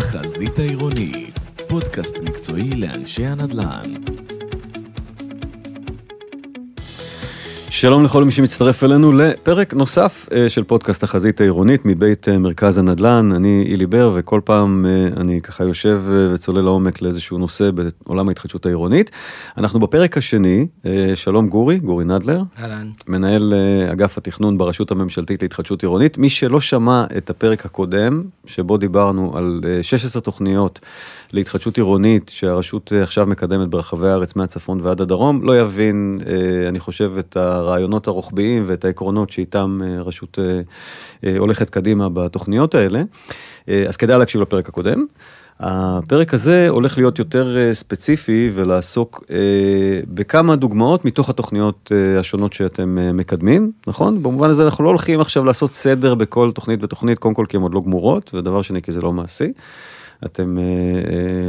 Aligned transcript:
החזית 0.00 0.58
העירונית, 0.58 1.38
פודקאסט 1.68 2.16
מקצועי 2.18 2.70
לאנשי 2.70 3.26
הנדל"ן. 3.26 4.19
שלום 7.72 8.04
לכל 8.04 8.24
מי 8.24 8.30
שמצטרף 8.32 8.84
אלינו 8.84 9.12
לפרק 9.12 9.74
נוסף 9.74 10.28
אה, 10.32 10.50
של 10.50 10.64
פודקאסט 10.64 11.02
החזית 11.02 11.40
העירונית 11.40 11.80
מבית 11.84 12.28
אה, 12.28 12.38
מרכז 12.38 12.78
הנדל"ן. 12.78 13.32
אני 13.34 13.64
אילי 13.66 13.86
בר 13.86 14.12
וכל 14.14 14.40
פעם 14.44 14.86
אה, 14.88 15.20
אני 15.20 15.40
ככה 15.40 15.64
יושב 15.64 16.02
וצולל 16.32 16.60
לעומק 16.60 17.02
לאיזשהו 17.02 17.38
נושא 17.38 17.70
בעולם 17.70 18.28
ההתחדשות 18.28 18.66
העירונית. 18.66 19.10
אנחנו 19.58 19.80
בפרק 19.80 20.18
השני, 20.18 20.66
שלום 21.14 21.48
גורי, 21.48 21.78
גורי 21.78 22.04
נדלר. 22.04 22.42
אהלן. 22.58 22.90
מנהל 23.08 23.54
אגף 23.92 24.18
התכנון 24.18 24.58
ברשות 24.58 24.90
הממשלתית 24.90 25.42
להתחדשות 25.42 25.82
עירונית. 25.82 26.18
מי 26.18 26.30
שלא 26.30 26.60
שמע 26.60 27.04
את 27.16 27.30
הפרק 27.30 27.66
הקודם, 27.66 28.22
שבו 28.46 28.76
דיברנו 28.76 29.32
על 29.36 29.60
16 29.82 30.22
תוכניות 30.22 30.80
להתחדשות 31.32 31.76
עירונית 31.76 32.30
שהרשות 32.34 32.92
עכשיו 33.02 33.26
מקדמת 33.26 33.68
ברחבי 33.68 34.08
הארץ 34.08 34.36
מהצפון 34.36 34.80
ועד 34.82 35.00
הדרום, 35.00 35.44
לא 35.44 35.60
יבין, 35.60 36.20
אני 36.68 36.80
חושב, 36.80 37.12
את 37.18 37.36
ה... 37.36 37.59
הרעיונות 37.60 38.06
הרוחביים 38.06 38.64
ואת 38.66 38.84
העקרונות 38.84 39.30
שאיתם 39.30 39.80
אה, 39.84 40.02
רשות 40.02 40.38
אה, 40.38 40.60
אה, 41.24 41.38
הולכת 41.38 41.70
קדימה 41.70 42.08
בתוכניות 42.08 42.74
האלה. 42.74 43.02
אז 43.88 43.96
כדאי 43.96 44.18
להקשיב 44.18 44.40
לפרק 44.40 44.68
הקודם. 44.68 45.04
הפרק 45.60 46.34
הזה 46.34 46.68
הולך 46.68 46.98
להיות 46.98 47.18
יותר 47.18 47.56
ספציפי 47.72 48.50
ולעסוק 48.54 49.24
בכמה 50.08 50.56
דוגמאות 50.56 51.04
מתוך 51.04 51.30
התוכניות 51.30 51.92
השונות 52.18 52.52
שאתם 52.52 52.98
מקדמים, 53.14 53.72
נכון? 53.86 54.22
במובן 54.22 54.50
הזה 54.50 54.64
אנחנו 54.64 54.84
לא 54.84 54.88
הולכים 54.88 55.20
עכשיו 55.20 55.44
לעשות 55.44 55.72
סדר 55.72 56.14
בכל 56.14 56.50
תוכנית 56.54 56.84
ותוכנית, 56.84 57.18
קודם 57.18 57.34
כל 57.34 57.44
כי 57.48 57.56
הן 57.56 57.62
עוד 57.62 57.74
לא 57.74 57.80
גמורות, 57.80 58.34
ודבר 58.34 58.62
שני 58.62 58.82
כי 58.82 58.92
זה 58.92 59.00
לא 59.00 59.12
מעשי. 59.12 59.52
אתם 60.24 60.58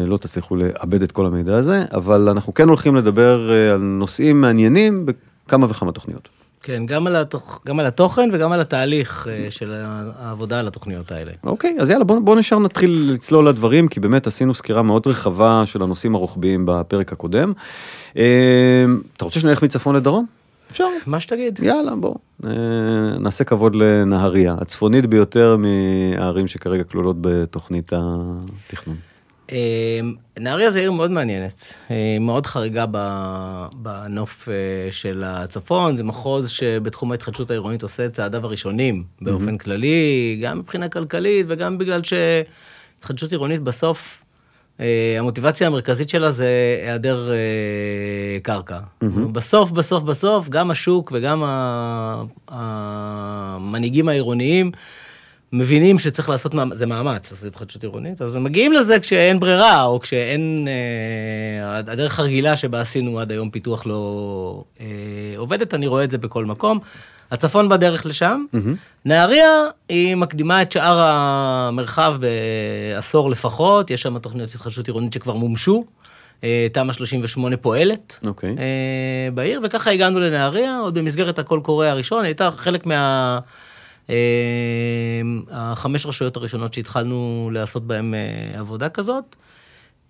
לא 0.05 0.17
תצליחו 0.17 0.55
לאבד 0.55 1.01
את 1.01 1.11
כל 1.11 1.25
המידע 1.25 1.57
הזה, 1.57 1.85
אבל 1.93 2.29
אנחנו 2.29 2.53
כן 2.53 2.67
הולכים 2.67 2.95
לדבר 2.95 3.51
על 3.73 3.81
נושאים 3.81 4.41
מעניינים 4.41 5.05
כמה 5.51 5.67
וכמה 5.69 5.91
תוכניות. 5.91 6.29
כן, 6.61 6.85
גם 6.85 7.07
על, 7.07 7.15
התוכ... 7.15 7.59
גם 7.65 7.79
על 7.79 7.85
התוכן 7.85 8.29
וגם 8.33 8.51
על 8.51 8.59
התהליך 8.59 9.27
uh, 9.27 9.51
של 9.51 9.73
העבודה 10.19 10.59
על 10.59 10.67
התוכניות 10.67 11.11
האלה. 11.11 11.31
אוקיי, 11.43 11.77
אז 11.79 11.89
יאללה, 11.89 12.03
בוא, 12.03 12.19
בוא 12.19 12.35
נשאר 12.35 12.59
נתחיל 12.59 13.11
לצלול 13.13 13.47
לדברים, 13.47 13.87
כי 13.87 13.99
באמת 13.99 14.27
עשינו 14.27 14.55
סקירה 14.55 14.81
מאוד 14.81 15.07
רחבה 15.07 15.63
של 15.65 15.81
הנושאים 15.81 16.15
הרוחביים 16.15 16.65
בפרק 16.65 17.11
הקודם. 17.11 17.53
Uh, 18.13 18.17
אתה 19.17 19.25
רוצה 19.25 19.39
שנלך 19.39 19.63
מצפון 19.63 19.95
לדרום? 19.95 20.25
אפשר. 20.71 20.87
מה 21.05 21.19
שתגיד. 21.19 21.59
יאללה, 21.63 21.95
בוא. 21.95 22.15
Uh, 22.41 22.45
נעשה 23.19 23.43
כבוד 23.43 23.75
לנהריה, 23.75 24.55
הצפונית 24.59 25.05
ביותר 25.05 25.57
מהערים 25.57 26.47
שכרגע 26.47 26.83
כלולות 26.83 27.15
בתוכנית 27.21 27.93
התכנון. 27.95 29.10
אמ, 29.51 30.15
נהריה 30.39 30.71
זה 30.71 30.79
עיר 30.79 30.91
מאוד 30.91 31.11
מעניינת, 31.11 31.73
אה, 31.91 32.17
מאוד 32.19 32.45
חריגה 32.45 32.85
בנוף 33.73 34.49
אה, 34.49 34.91
של 34.91 35.23
הצפון, 35.25 35.97
זה 35.97 36.03
מחוז 36.03 36.49
שבתחום 36.49 37.11
ההתחדשות 37.11 37.51
העירונית 37.51 37.83
עושה 37.83 38.05
את 38.05 38.13
צעדיו 38.13 38.45
הראשונים 38.45 39.03
באופן 39.21 39.57
כללי, 39.57 40.39
גם 40.43 40.59
מבחינה 40.59 40.89
כלכלית 40.89 41.45
וגם 41.49 41.77
בגלל 41.77 42.01
שהתחדשות 42.03 43.31
עירונית 43.31 43.61
בסוף, 43.61 44.23
אה, 44.79 45.15
המוטיבציה 45.19 45.67
המרכזית 45.67 46.09
שלה 46.09 46.31
זה 46.31 46.49
היעדר 46.83 47.31
קרקע. 48.43 48.79
בסוף, 49.31 49.71
בסוף, 49.71 50.03
בסוף, 50.03 50.49
גם 50.49 50.71
השוק 50.71 51.11
וגם 51.15 51.43
המנהיגים 52.47 54.09
העירוניים, 54.09 54.71
מבינים 55.53 55.99
שצריך 55.99 56.29
לעשות, 56.29 56.53
זה 56.73 56.85
מאמץ, 56.85 57.31
לעשות 57.31 57.47
התחדשות 57.47 57.83
עירונית, 57.83 58.21
אז 58.21 58.35
הם 58.35 58.43
מגיעים 58.43 58.73
לזה 58.73 58.99
כשאין 58.99 59.39
ברירה, 59.39 59.83
או 59.83 59.99
כשאין, 59.99 60.67
אה, 60.67 61.77
הדרך 61.77 62.19
הרגילה 62.19 62.57
שבה 62.57 62.81
עשינו 62.81 63.19
עד 63.19 63.31
היום 63.31 63.49
פיתוח 63.49 63.85
לא 63.85 64.63
אה, 64.79 64.85
עובדת, 65.37 65.73
אני 65.73 65.87
רואה 65.87 66.03
את 66.03 66.11
זה 66.11 66.17
בכל 66.17 66.45
מקום. 66.45 66.79
הצפון 67.31 67.69
בדרך 67.69 68.05
לשם. 68.05 68.45
Mm-hmm. 68.55 68.69
נהריה, 69.05 69.65
היא 69.89 70.15
מקדימה 70.15 70.61
את 70.61 70.71
שאר 70.71 70.99
המרחב 70.99 72.15
בעשור 72.19 73.29
לפחות, 73.29 73.91
יש 73.91 74.01
שם 74.01 74.19
תוכניות 74.19 74.49
התחדשות 74.49 74.87
עירונית 74.87 75.13
שכבר 75.13 75.33
מומשו. 75.33 75.83
אה, 76.43 76.67
תמ"א 76.73 76.93
38 76.93 77.57
פועלת 77.57 78.19
okay. 78.23 78.27
אוקיי. 78.27 78.55
אה, 78.59 79.31
בעיר, 79.33 79.61
וככה 79.63 79.91
הגענו 79.91 80.19
לנהריה, 80.19 80.79
עוד 80.79 80.93
במסגרת 80.93 81.39
הקול 81.39 81.59
קורא 81.59 81.85
הראשון, 81.87 82.25
הייתה 82.25 82.49
חלק 82.51 82.85
מה... 82.85 83.39
אמ, 84.11 85.41
החמש 85.51 86.05
רשויות 86.05 86.37
הראשונות 86.37 86.73
שהתחלנו 86.73 87.49
לעשות 87.53 87.87
בהן 87.87 88.13
אה, 88.13 88.59
עבודה 88.59 88.89
כזאת. 88.89 89.35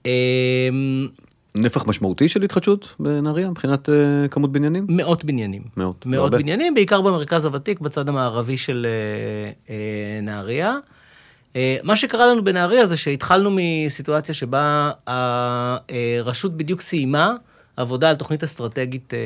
אמ, 0.05 1.07
נפח 1.55 1.87
משמעותי 1.87 2.29
של 2.29 2.43
התחדשות 2.43 2.95
בנהריה 2.99 3.49
מבחינת 3.49 3.89
uh, 3.89 4.27
כמות 4.27 4.51
בניינים? 4.51 4.85
מאות 4.89 5.25
בניינים. 5.25 5.61
מאות. 5.77 6.05
מאות 6.05 6.23
הרבה. 6.23 6.37
בניינים, 6.37 6.73
בעיקר 6.73 7.01
במרכז 7.01 7.45
הוותיק, 7.45 7.79
בצד 7.79 8.09
המערבי 8.09 8.57
של 8.57 8.87
uh, 8.87 9.67
uh, 9.67 9.71
נהריה. 10.21 10.77
Uh, 11.53 11.55
מה 11.83 11.95
שקרה 11.95 12.25
לנו 12.25 12.43
בנהריה 12.43 12.85
זה 12.85 12.97
שהתחלנו 12.97 13.51
מסיטואציה 13.55 14.35
שבה 14.35 14.91
הרשות 15.07 16.57
בדיוק 16.57 16.81
סיימה 16.81 17.35
עבודה 17.77 18.09
על 18.09 18.15
תוכנית 18.15 18.43
אסטרטגית 18.43 19.13
אה, 19.13 19.19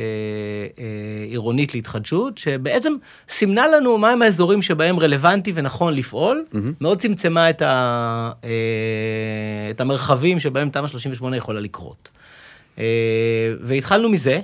אה, 0.80 1.26
עירונית 1.30 1.74
להתחדשות, 1.74 2.38
שבעצם 2.38 2.94
סימנה 3.30 3.68
לנו 3.68 3.98
מהם 3.98 4.22
האזורים 4.22 4.62
שבהם 4.62 5.00
רלוונטי 5.00 5.52
ונכון 5.56 5.94
לפעול, 5.94 6.46
mm-hmm. 6.52 6.58
מאוד 6.82 7.00
צמצמה 7.00 7.50
את, 7.50 7.62
ה, 7.62 8.32
אה, 8.44 8.50
את 9.70 9.82
המרחבים 9.82 10.40
שבהם 10.40 10.70
תמ"א 10.70 10.88
38 10.88 11.38
יכולה 11.38 11.60
לקרות. 11.60 12.10
אה, 12.80 13.54
והתחלנו 13.62 14.10
מזה, 14.10 14.40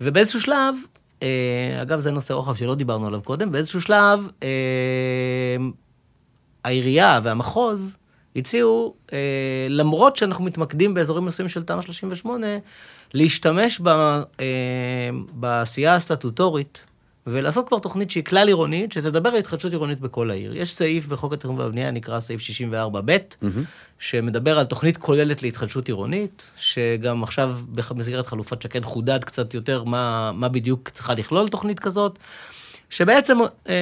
ובאיזשהו 0.00 0.40
שלב, 0.40 0.74
אה, 1.22 1.82
אגב, 1.82 2.00
זה 2.00 2.10
נושא 2.10 2.32
רוחב 2.32 2.54
שלא 2.54 2.74
דיברנו 2.74 3.06
עליו 3.06 3.22
קודם, 3.22 3.52
באיזשהו 3.52 3.80
שלב, 3.80 4.28
אה, 4.42 5.56
העירייה 6.64 7.20
והמחוז, 7.22 7.96
הציעו, 8.36 8.94
אה, 9.12 9.66
למרות 9.70 10.16
שאנחנו 10.16 10.44
מתמקדים 10.44 10.94
באזורים 10.94 11.24
מסוימים 11.24 11.48
של 11.48 11.62
תמ"א 11.62 11.82
38, 11.82 12.46
להשתמש 13.14 13.80
ב, 13.80 13.88
אה, 13.88 15.10
בעשייה 15.32 15.94
הסטטוטורית 15.94 16.86
ולעשות 17.26 17.68
כבר 17.68 17.78
תוכנית 17.78 18.10
שהיא 18.10 18.24
כלל 18.24 18.48
עירונית, 18.48 18.92
שתדבר 18.92 19.28
על 19.28 19.36
התחדשות 19.36 19.72
עירונית 19.72 20.00
בכל 20.00 20.30
העיר. 20.30 20.56
יש 20.56 20.74
סעיף 20.74 21.06
בחוק 21.06 21.32
התכנון 21.32 21.58
והבנייה, 21.58 21.90
נקרא 21.90 22.20
סעיף 22.20 22.40
64ב, 22.40 23.08
mm-hmm. 23.08 23.46
שמדבר 23.98 24.58
על 24.58 24.64
תוכנית 24.64 24.96
כוללת 24.96 25.42
להתחדשות 25.42 25.88
עירונית, 25.88 26.50
שגם 26.56 27.22
עכשיו 27.22 27.58
במסגרת 27.68 28.26
חלופת 28.26 28.62
שקד 28.62 28.84
חודד 28.84 29.24
קצת 29.24 29.54
יותר 29.54 29.84
מה, 29.84 30.32
מה 30.32 30.48
בדיוק 30.48 30.88
צריכה 30.88 31.14
לכלול 31.14 31.48
תוכנית 31.48 31.80
כזאת. 31.80 32.18
שבעצם 32.92 33.38
אה, 33.68 33.74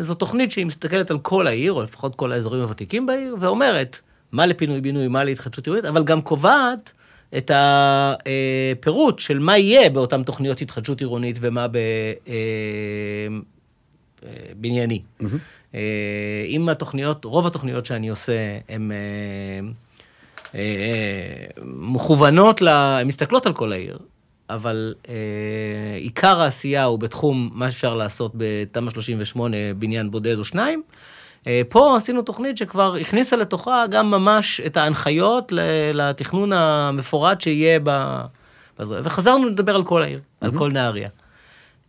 זו 0.00 0.14
תוכנית 0.14 0.50
שהיא 0.50 0.66
מסתכלת 0.66 1.10
על 1.10 1.18
כל 1.18 1.46
העיר, 1.46 1.72
או 1.72 1.82
לפחות 1.82 2.14
כל 2.14 2.32
האזורים 2.32 2.62
הוותיקים 2.62 3.06
בעיר, 3.06 3.36
ואומרת 3.40 4.00
מה 4.32 4.46
לפינוי-בינוי, 4.46 5.08
מה 5.08 5.24
להתחדשות 5.24 5.66
עירונית, 5.66 5.84
אבל 5.84 6.04
גם 6.04 6.22
קובעת 6.22 6.92
את 7.36 7.50
הפירוט 7.54 9.18
של 9.18 9.38
מה 9.38 9.58
יהיה 9.58 9.90
באותן 9.90 10.22
תוכניות 10.22 10.60
התחדשות 10.60 11.00
עירונית 11.00 11.36
ומה 11.40 11.66
בבנייני. 14.22 15.02
אה, 15.20 15.26
mm-hmm. 15.26 15.38
אה, 15.74 16.44
אם 16.48 16.68
התוכניות, 16.68 17.24
רוב 17.24 17.46
התוכניות 17.46 17.86
שאני 17.86 18.08
עושה, 18.08 18.58
הן 18.68 18.90
אה, 20.54 20.60
מכוונות, 21.64 22.62
הן 22.62 23.06
מסתכלות 23.06 23.46
על 23.46 23.52
כל 23.52 23.72
העיר, 23.72 23.98
אבל 24.50 24.94
עיקר 25.96 26.40
העשייה 26.40 26.84
הוא 26.84 26.98
בתחום 26.98 27.50
מה 27.52 27.70
שאפשר 27.70 27.94
לעשות 27.94 28.32
בתמ"א 28.34 28.90
38, 28.90 29.56
בניין 29.78 30.10
בודד 30.10 30.38
או 30.38 30.44
שניים. 30.44 30.82
אה, 31.46 31.62
פה 31.68 31.96
עשינו 31.96 32.22
תוכנית 32.22 32.56
שכבר 32.56 32.96
הכניסה 33.00 33.36
לתוכה 33.36 33.84
גם 33.90 34.10
ממש 34.10 34.60
את 34.66 34.76
ההנחיות 34.76 35.52
לתכנון 35.94 36.52
המפורט 36.52 37.40
שיהיה 37.40 37.78
ב... 37.82 38.20
וחזרנו 38.78 39.48
לדבר 39.48 39.74
על 39.74 39.84
כל 39.84 40.02
העיר, 40.02 40.18
mm-hmm. 40.18 40.46
על 40.46 40.58
כל 40.58 40.72
נהריה. 40.72 41.08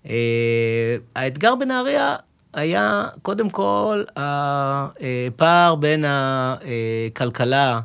אה, 0.10 0.96
האתגר 1.16 1.56
בנהריה 1.56 2.16
היה 2.54 3.06
קודם 3.22 3.50
כל 3.50 4.04
הפער 4.16 5.76
בין 5.76 6.06
הכלכלה 6.08 7.80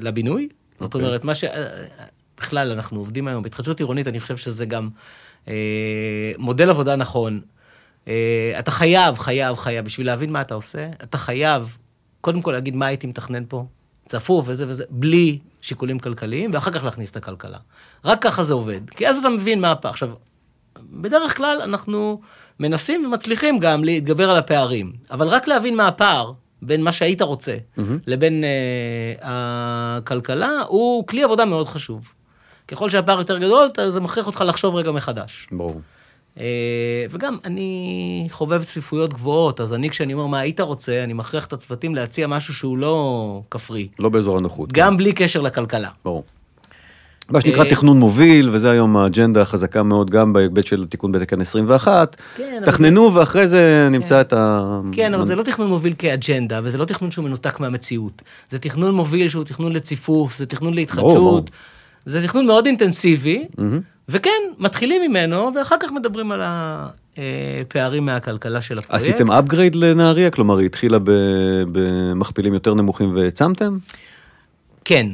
לבינוי. 0.00 0.48
Okay. 0.50 0.54
זאת 0.80 0.94
אוקיי. 0.94 1.06
אומרת, 1.06 1.24
מה 1.24 1.34
ש... 1.34 1.44
בכלל, 2.40 2.72
אנחנו 2.72 2.98
עובדים 2.98 3.28
היום 3.28 3.42
בהתחדשות 3.42 3.78
עירונית, 3.80 4.08
אני 4.08 4.20
חושב 4.20 4.36
שזה 4.36 4.66
גם 4.66 4.88
מודל 6.38 6.70
עבודה 6.70 6.96
נכון. 6.96 7.40
אה, 8.08 8.56
אתה 8.58 8.70
חייב, 8.70 9.18
חייב, 9.18 9.56
חייב, 9.56 9.84
בשביל 9.84 10.06
להבין 10.06 10.32
מה 10.32 10.40
אתה 10.40 10.54
עושה, 10.54 10.88
אתה 11.02 11.18
חייב 11.18 11.76
קודם 12.20 12.42
כל 12.42 12.52
להגיד 12.52 12.76
מה 12.76 12.86
הייתי 12.86 13.06
מתכנן 13.06 13.44
פה, 13.48 13.66
צפוף 14.06 14.44
וזה 14.48 14.64
וזה, 14.68 14.84
בלי 14.90 15.38
שיקולים 15.60 15.98
כלכליים, 15.98 16.50
ואחר 16.54 16.70
כך 16.70 16.84
להכניס 16.84 17.10
את 17.10 17.16
הכלכלה. 17.16 17.58
רק 18.04 18.22
ככה 18.22 18.44
זה 18.44 18.54
עובד, 18.54 18.80
כי 18.90 19.08
אז 19.08 19.18
אתה 19.18 19.28
מבין 19.28 19.60
מה 19.60 19.72
הפער. 19.72 19.90
עכשיו, 19.90 20.10
בדרך 20.90 21.36
כלל 21.36 21.60
אנחנו 21.62 22.20
מנסים 22.60 23.06
ומצליחים 23.06 23.58
גם 23.58 23.84
להתגבר 23.84 24.30
על 24.30 24.36
הפערים, 24.36 24.92
אבל 25.10 25.28
רק 25.28 25.48
להבין 25.48 25.76
מה 25.76 25.88
הפער, 25.88 26.32
בין 26.62 26.82
מה 26.82 26.92
שהיית 26.92 27.22
רוצה 27.22 27.56
לבין 28.06 28.44
אה, 28.44 28.48
הכלכלה, 29.22 30.50
הוא 30.68 31.06
כלי 31.06 31.22
עבודה 31.22 31.44
מאוד 31.44 31.66
חשוב. 31.66 32.12
ככל 32.68 32.90
שהפער 32.90 33.18
יותר 33.18 33.38
גדול, 33.38 33.68
זה 33.88 34.00
מכריח 34.00 34.26
אותך 34.26 34.44
לחשוב 34.46 34.74
רגע 34.74 34.92
מחדש. 34.92 35.48
ברור. 35.52 35.80
אה, 36.40 37.04
וגם 37.10 37.36
אני 37.44 38.28
חובב 38.30 38.64
צפיפויות 38.64 39.14
גבוהות, 39.14 39.60
אז 39.60 39.74
אני, 39.74 39.90
כשאני 39.90 40.14
אומר 40.14 40.26
מה 40.26 40.40
היית 40.40 40.60
רוצה, 40.60 41.04
אני 41.04 41.12
מכריח 41.12 41.46
את 41.46 41.52
הצוותים 41.52 41.94
להציע 41.94 42.26
משהו 42.26 42.54
שהוא 42.54 42.78
לא 42.78 43.40
כפרי, 43.50 43.88
לא 43.98 44.08
באזור 44.08 44.38
הנוחות. 44.38 44.72
גם 44.72 44.96
בלי 44.96 45.12
קשר 45.12 45.40
לכלכלה. 45.40 45.88
ברור. 46.04 46.24
מה 47.30 47.40
שנקרא 47.40 47.64
אה, 47.64 47.70
תכנון 47.70 47.98
מוביל, 47.98 48.50
וזה 48.52 48.70
היום 48.70 48.96
האג'נדה 48.96 49.42
החזקה 49.42 49.82
מאוד 49.82 50.10
גם 50.10 50.32
בהיבט 50.32 50.66
של 50.66 50.86
תיקון 50.86 51.12
בתקן 51.12 51.40
21. 51.40 52.16
כן, 52.36 52.62
תכננו 52.64 53.14
ואחרי 53.14 53.48
זה 53.48 53.88
נמצא 53.90 54.20
את 54.20 54.32
ה... 54.32 54.80
כן, 54.92 55.14
אבל 55.14 55.26
זה 55.26 55.34
לא 55.34 55.42
תכנון 55.42 55.68
מוביל 55.68 55.94
כאג'נדה, 55.98 56.60
וזה 56.64 56.78
לא 56.78 56.84
תכנון 56.84 57.10
שהוא 57.10 57.24
מנותק 57.24 57.60
מהמציאות. 57.60 58.22
זה 58.50 58.58
תכנון 58.58 58.94
מוביל 58.94 59.28
שהוא 59.28 59.44
תכנון 59.44 59.72
לציפוף, 59.72 60.36
זה 60.38 60.46
תכנון 60.46 60.70
ברור. 60.70 60.80
להתחדשות. 60.80 61.50
זה 62.06 62.22
תכנון 62.22 62.46
מאוד 62.46 62.66
אינטנסיבי, 62.66 63.46
וכן, 64.08 64.30
מתחילים 64.58 65.10
ממנו, 65.10 65.50
ואחר 65.54 65.76
כך 65.80 65.92
מדברים 65.92 66.32
על 66.32 66.42
הפערים 66.44 68.06
מהכלכלה 68.06 68.60
של 68.60 68.78
הפרויקט. 68.78 68.94
עשיתם 68.94 69.30
upgrade 69.30 69.74
לנהריה? 69.76 70.30
כלומר, 70.30 70.58
היא 70.58 70.66
התחילה 70.66 70.98
במכפילים 71.72 72.54
יותר 72.54 72.74
נמוכים 72.74 73.16
והעצמתם? 73.16 73.78
כן. 74.84 75.06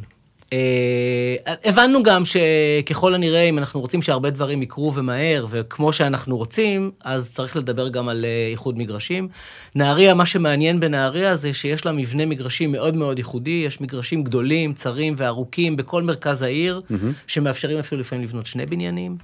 אה, 0.52 1.54
הבנו 1.64 2.02
גם 2.02 2.22
שככל 2.25 3.14
הנראה, 3.14 3.43
אם 3.43 3.58
אנחנו 3.58 3.81
רוצים 3.81 4.02
שהרבה 4.02 4.31
דברים 4.31 4.62
יקרו 4.62 4.94
ומהר, 4.94 5.46
וכמו 5.50 5.93
שאנחנו 5.93 6.37
רוצים, 6.37 6.90
אז 7.04 7.34
צריך 7.34 7.56
לדבר 7.56 7.88
גם 7.88 8.08
על 8.08 8.25
אה, 8.25 8.49
איחוד 8.50 8.78
מגרשים. 8.78 9.28
נהריה, 9.75 10.14
מה 10.14 10.26
שמעניין 10.26 10.81
בנהריה 10.81 11.37
זה 11.37 11.54
שיש 11.54 11.87
לה 11.87 11.93
מבנה 11.93 12.26
מגרשים 12.26 12.72
מאוד 12.72 12.96
מאוד 12.96 13.19
ייחודי, 13.19 13.62
יש 13.66 13.81
מגרשים 13.81 14.25
גדולים, 14.25 14.75
צרים 14.75 15.14
וארוכים 15.16 15.76
בכל 15.76 16.02
מרכז 16.02 16.43
העיר, 16.43 16.81
שמאפשרים 17.26 17.78
אפילו 17.78 18.00
לפעמים 18.00 18.25
לבנות 18.25 18.46
שני 18.46 18.66
בניינים. 18.66 19.16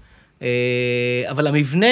אה, 0.42 1.24
אבל 1.30 1.46
המבנה 1.46 1.86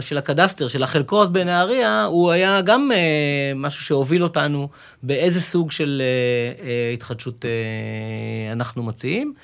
של 0.00 0.18
הקדסטר, 0.18 0.68
של 0.68 0.82
החלקות 0.82 1.32
בנהריה, 1.32 2.04
הוא 2.04 2.30
היה 2.30 2.60
גם 2.60 2.90
אה, 2.92 3.52
משהו 3.56 3.84
שהוביל 3.84 4.22
אותנו 4.22 4.68
באיזה 5.02 5.40
סוג 5.40 5.70
של 5.70 6.02
אה, 6.64 6.90
התחדשות 6.94 7.44
אנחנו 8.52 8.82
מציעים. 8.82 9.34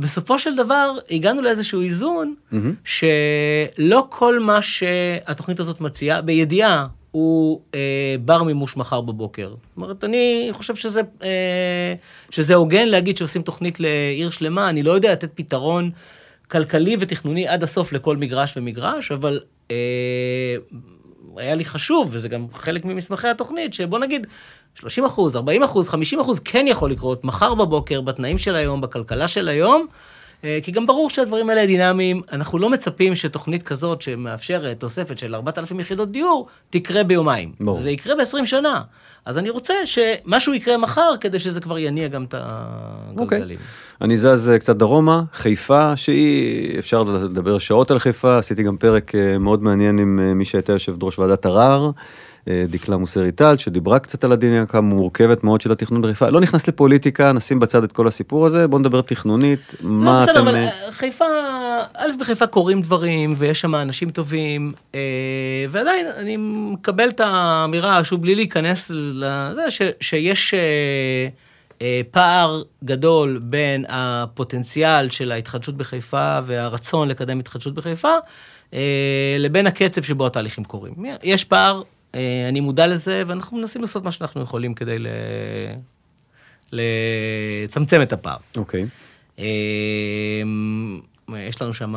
בסופו 0.00 0.38
של 0.38 0.56
דבר 0.56 0.92
הגענו 1.10 1.42
לאיזשהו 1.42 1.82
איזון, 1.82 2.34
שלא 2.84 4.06
כל 4.08 4.40
מה 4.40 4.62
שהתוכנית 4.62 5.60
הזאת 5.60 5.80
מציעה, 5.80 6.20
בידיעה, 6.20 6.86
הוא 7.16 7.60
אה, 7.74 8.16
בר 8.24 8.42
מימוש 8.42 8.76
מחר 8.76 9.00
בבוקר. 9.00 9.48
זאת 9.48 9.76
אומרת, 9.76 10.04
אני 10.04 10.48
חושב 10.52 10.74
שזה, 10.74 11.00
אה, 11.22 11.94
שזה 12.30 12.54
הוגן 12.54 12.88
להגיד 12.88 13.16
שעושים 13.16 13.42
תוכנית 13.42 13.80
לעיר 13.80 14.30
שלמה, 14.30 14.68
אני 14.68 14.82
לא 14.82 14.92
יודע 14.92 15.12
לתת 15.12 15.30
פתרון 15.34 15.90
כלכלי 16.50 16.96
ותכנוני 17.00 17.48
עד 17.48 17.62
הסוף 17.62 17.92
לכל 17.92 18.16
מגרש 18.16 18.56
ומגרש, 18.56 19.12
אבל 19.12 19.40
אה, 19.70 19.76
היה 21.36 21.54
לי 21.54 21.64
חשוב, 21.64 22.08
וזה 22.10 22.28
גם 22.28 22.46
חלק 22.54 22.84
ממסמכי 22.84 23.28
התוכנית, 23.28 23.74
שבוא 23.74 23.98
נגיד, 23.98 24.26
30 24.74 25.04
אחוז, 25.04 25.36
40 25.36 25.62
אחוז, 25.62 25.88
50 25.88 26.20
אחוז 26.20 26.38
כן 26.38 26.66
יכול 26.68 26.90
לקרות 26.90 27.24
מחר 27.24 27.54
בבוקר, 27.54 28.00
בתנאים 28.00 28.38
של 28.38 28.56
היום, 28.56 28.80
בכלכלה 28.80 29.28
של 29.28 29.48
היום. 29.48 29.86
אה, 30.44 30.58
כי 30.62 30.72
גם 30.72 30.86
ברור 30.86 31.10
שהדברים 31.10 31.50
האלה 31.50 31.66
דינמיים, 31.66 32.22
אנחנו 32.32 32.58
לא 32.58 32.70
מצפים 32.70 33.14
שתוכנית 33.14 33.62
כזאת 33.62 34.02
שמאפשרת 34.02 34.80
תוספת 34.80 35.18
של 35.18 35.34
4,000 35.34 35.80
יחידות 35.80 36.12
דיור, 36.12 36.46
תקרה 36.70 37.04
ביומיים. 37.04 37.52
ברור. 37.60 37.80
זה 37.80 37.90
יקרה 37.90 38.14
ב-20 38.14 38.46
שנה. 38.46 38.82
אז 39.24 39.38
אני 39.38 39.50
רוצה 39.50 39.74
שמשהו 39.84 40.54
יקרה 40.54 40.76
מחר, 40.76 41.14
כדי 41.20 41.38
שזה 41.38 41.60
כבר 41.60 41.78
יניע 41.78 42.08
גם 42.08 42.24
את 42.24 42.34
אוקיי. 43.18 43.38
הגלגלים. 43.38 43.58
אני 44.00 44.16
זז 44.16 44.50
אה, 44.50 44.58
קצת 44.58 44.76
דרומה, 44.76 45.22
חיפה, 45.32 45.96
שהיא, 45.96 46.78
אפשר 46.78 47.02
לדבר 47.02 47.58
שעות 47.58 47.90
על 47.90 47.98
חיפה, 47.98 48.38
עשיתי 48.38 48.62
גם 48.62 48.76
פרק 48.76 49.14
אה, 49.14 49.38
מאוד 49.38 49.62
מעניין 49.62 49.98
עם 49.98 50.38
מי 50.38 50.44
שהייתה 50.44 50.72
יושבת 50.72 50.98
ראש 51.02 51.18
ועדת 51.18 51.46
ערר, 51.46 51.90
דקלה 52.68 52.96
מוסרי 52.96 53.32
טל, 53.32 53.56
שדיברה 53.56 53.98
קצת 53.98 54.24
על 54.24 54.32
הדינמיקה 54.32 54.78
המורכבת 54.78 55.44
מאוד 55.44 55.60
של 55.60 55.72
התכנון 55.72 56.02
בחיפה. 56.02 56.30
לא 56.30 56.40
נכנס 56.40 56.68
לפוליטיקה, 56.68 57.32
נשים 57.32 57.58
בצד 57.58 57.84
את 57.84 57.92
כל 57.92 58.06
הסיפור 58.06 58.46
הזה, 58.46 58.68
בואו 58.68 58.80
נדבר 58.80 59.00
תכנונית, 59.00 59.74
מה 59.80 60.14
לא, 60.14 60.20
בסדר, 60.20 60.32
אתם... 60.32 60.48
אבל 60.48 60.56
אה, 60.56 60.64
אה, 60.64 60.92
חיפה, 60.92 61.24
א', 61.94 62.10
בחיפה 62.20 62.46
קורים 62.46 62.82
דברים, 62.82 63.34
ויש 63.38 63.60
שם 63.60 63.74
אנשים 63.74 64.10
טובים, 64.10 64.72
אה, 64.94 65.00
ועדיין 65.70 66.06
אני 66.16 66.36
מקבל 66.72 67.08
את 67.08 67.20
האמירה, 67.20 68.04
שוב, 68.04 68.22
בלי 68.22 68.34
להיכנס 68.34 68.90
לזה, 68.90 69.70
ש, 69.70 69.82
שיש 70.00 70.54
אה, 70.54 71.28
אה, 71.82 72.00
פער 72.10 72.62
גדול 72.84 73.40
בין 73.42 73.84
הפוטנציאל 73.88 75.10
של 75.10 75.32
ההתחדשות 75.32 75.76
בחיפה 75.76 76.38
והרצון 76.46 77.08
לקדם 77.08 77.38
התחדשות 77.38 77.74
בחיפה, 77.74 78.14
אה, 78.74 79.36
לבין 79.38 79.66
הקצב 79.66 80.02
שבו 80.02 80.26
התהליכים 80.26 80.64
קורים. 80.64 80.94
יש 81.22 81.44
פער, 81.44 81.82
אה, 81.82 81.95
אני 82.48 82.60
מודע 82.60 82.86
לזה, 82.86 83.22
ואנחנו 83.26 83.58
מנסים 83.58 83.80
לעשות 83.80 84.04
מה 84.04 84.12
שאנחנו 84.12 84.42
יכולים 84.42 84.74
כדי 84.74 84.98
ל... 84.98 85.06
לצמצם 86.72 88.02
את 88.02 88.12
הפער. 88.12 88.36
אוקיי. 88.56 88.86
אמ, 89.38 91.00
יש 91.38 91.62
לנו 91.62 91.74
שם 91.74 91.94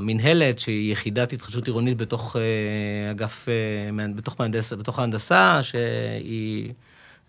מנהלת 0.00 0.58
שהיא 0.58 0.92
יחידת 0.92 1.32
התחדשות 1.32 1.66
עירונית 1.66 1.96
בתוך 1.96 2.36
אה, 2.36 3.10
אגף, 3.10 3.48
אה, 3.48 4.06
בתוך, 4.14 4.36
מהנדס, 4.40 4.72
בתוך 4.72 4.98
ההנדסה, 4.98 5.62
שהיא 5.62 6.72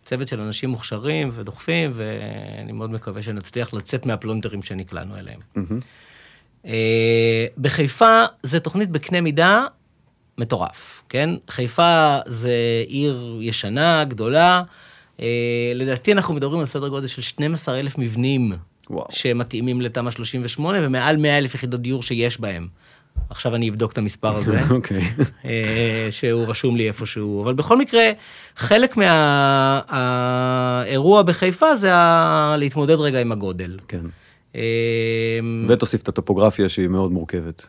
צוות 0.04 0.28
של 0.28 0.40
אנשים 0.40 0.70
מוכשרים 0.70 1.30
ודוחפים, 1.34 1.92
ואני 1.94 2.72
מאוד 2.72 2.92
מקווה 2.92 3.24
שנצליח 3.24 3.74
לצאת 3.74 4.06
מהפלונטרים 4.06 4.64
שנקלענו 4.64 5.18
אליהם. 5.18 5.40
אה, 6.66 7.46
בחיפה 7.58 8.24
זה 8.44 8.60
תוכנית 8.60 8.90
בקנה 8.90 9.22
מידה 9.22 9.66
מטורף, 10.42 11.04
כן? 11.10 11.30
חיפה 11.50 12.18
זה 12.26 12.52
עיר 12.88 13.38
ישנה, 13.42 14.04
גדולה. 14.04 14.64
אה, 15.22 15.28
לדעתי 15.76 16.12
אנחנו 16.12 16.34
מדברים 16.34 16.60
על 16.60 16.66
סדר 16.66 16.88
גודל 16.88 17.08
של 17.08 17.22
12 17.22 17.80
אלף 17.80 17.98
מבנים 17.98 18.54
וואו. 18.90 19.06
שמתאימים 19.10 19.82
לתמ"א 19.82 20.12
38 20.12 20.78
ומעל 20.82 21.18
100 21.18 21.38
אלף 21.38 21.56
יחידות 21.56 21.82
דיור 21.82 22.04
שיש 22.04 22.40
בהם. 22.42 22.68
עכשיו 23.30 23.56
אני 23.56 23.70
אבדוק 23.70 23.92
את 23.92 23.98
המספר 23.98 24.36
הזה. 24.36 24.60
אוקיי. 24.76 25.02
אה, 25.46 26.08
שהוא 26.12 26.46
רשום 26.48 26.76
לי 26.76 26.88
איפשהו, 26.88 27.44
אבל 27.44 27.54
בכל 27.54 27.78
מקרה, 27.78 28.04
חלק 28.56 28.98
מהאירוע 29.92 31.22
בחיפה 31.22 31.76
זה 31.76 31.94
ה- 31.96 32.56
להתמודד 32.58 32.96
רגע 33.00 33.22
עם 33.22 33.32
הגודל. 33.32 33.78
כן. 33.88 34.06
אה, 34.56 34.62
ותוסיף 35.68 36.02
את 36.02 36.08
הטופוגרפיה 36.08 36.70
שהיא 36.70 36.88
מאוד 36.88 37.12
מורכבת. 37.12 37.68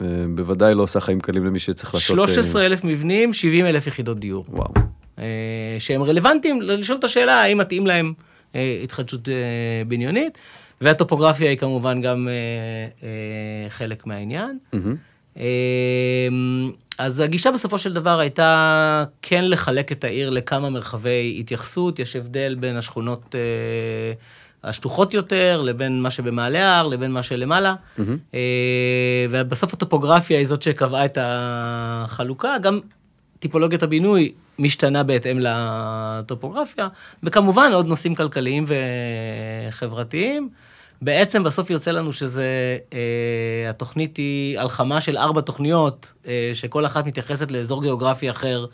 אה, 0.00 0.06
בוודאי 0.34 0.74
לא 0.74 0.82
עושה 0.82 1.00
חיים 1.00 1.20
קלים 1.20 1.46
למי 1.46 1.58
שצריך 1.58 1.94
לעשות... 1.94 2.18
אה, 2.18 2.26
13 2.26 2.66
אלף 2.66 2.84
מבנים, 2.84 3.32
70 3.32 3.66
אלף 3.66 3.86
יחידות 3.86 4.18
דיור. 4.20 4.44
וואו. 4.48 4.72
אה, 5.18 5.76
שהם 5.78 6.02
רלוונטיים, 6.02 6.62
לשאול 6.62 6.98
את 6.98 7.04
השאלה 7.04 7.42
האם 7.42 7.58
מתאים 7.58 7.86
להם 7.86 8.12
אה, 8.54 8.80
התחדשות 8.84 9.28
אה, 9.28 9.34
בניונית, 9.88 10.38
והטופוגרפיה 10.80 11.50
היא 11.50 11.58
כמובן 11.58 12.00
גם 12.00 12.28
אה, 12.28 12.32
אה, 13.02 13.70
חלק 13.70 14.06
מהעניין. 14.06 14.58
אה, 15.38 16.28
אז 16.98 17.20
הגישה 17.20 17.50
בסופו 17.50 17.78
של 17.78 17.92
דבר 17.92 18.18
הייתה 18.18 19.04
כן 19.22 19.44
לחלק 19.44 19.92
את 19.92 20.04
העיר 20.04 20.30
לכמה 20.30 20.70
מרחבי 20.70 21.36
התייחסות, 21.40 21.98
יש 21.98 22.16
הבדל 22.16 22.54
בין 22.54 22.76
השכונות 22.76 23.34
אה, 23.34 24.12
השטוחות 24.66 25.14
יותר, 25.14 25.62
לבין 25.64 26.02
מה 26.02 26.10
שבמעלה 26.10 26.68
ההר, 26.68 26.86
לבין 26.88 27.12
מה 27.12 27.22
שלמעלה. 27.22 27.74
אה, 28.34 29.26
ובסוף 29.30 29.74
הטופוגרפיה 29.74 30.38
היא 30.38 30.46
זאת 30.46 30.62
שקבעה 30.62 31.04
את 31.04 31.18
החלוקה, 31.20 32.56
גם 32.62 32.80
טיפולוגיית 33.38 33.82
הבינוי 33.82 34.32
משתנה 34.58 35.02
בהתאם 35.02 35.38
לטופוגרפיה, 35.40 36.88
וכמובן 37.22 37.70
עוד 37.72 37.86
נושאים 37.86 38.14
כלכליים 38.14 38.64
וחברתיים. 39.68 40.48
בעצם 41.02 41.42
בסוף 41.44 41.70
יוצא 41.70 41.90
לנו 41.90 42.12
שזה, 42.12 42.78
אה, 42.92 43.70
התוכנית 43.70 44.16
היא 44.16 44.58
הלחמה 44.58 45.00
של 45.00 45.18
ארבע 45.18 45.40
תוכניות, 45.40 46.12
אה, 46.26 46.50
שכל 46.54 46.86
אחת 46.86 47.06
מתייחסת 47.06 47.50
לאזור 47.50 47.82
גיאוגרפי 47.82 48.30
אחר 48.30 48.66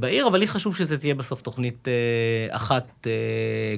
בעיר, 0.00 0.26
אבל 0.26 0.38
לי 0.38 0.46
חשוב 0.46 0.76
שזה 0.76 0.98
תהיה 0.98 1.14
בסוף 1.14 1.42
תוכנית 1.42 1.88
אה, 1.88 2.56
אחת 2.56 3.06
אה, 3.06 3.12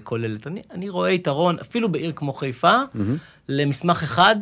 כוללת. 0.02 0.46
אני, 0.46 0.62
אני 0.70 0.88
רואה 0.88 1.10
יתרון, 1.10 1.58
אפילו 1.58 1.92
בעיר 1.92 2.12
כמו 2.16 2.32
חיפה, 2.32 2.76
מהמם. 2.94 3.16
למסמך 3.48 4.02
אחד 4.02 4.36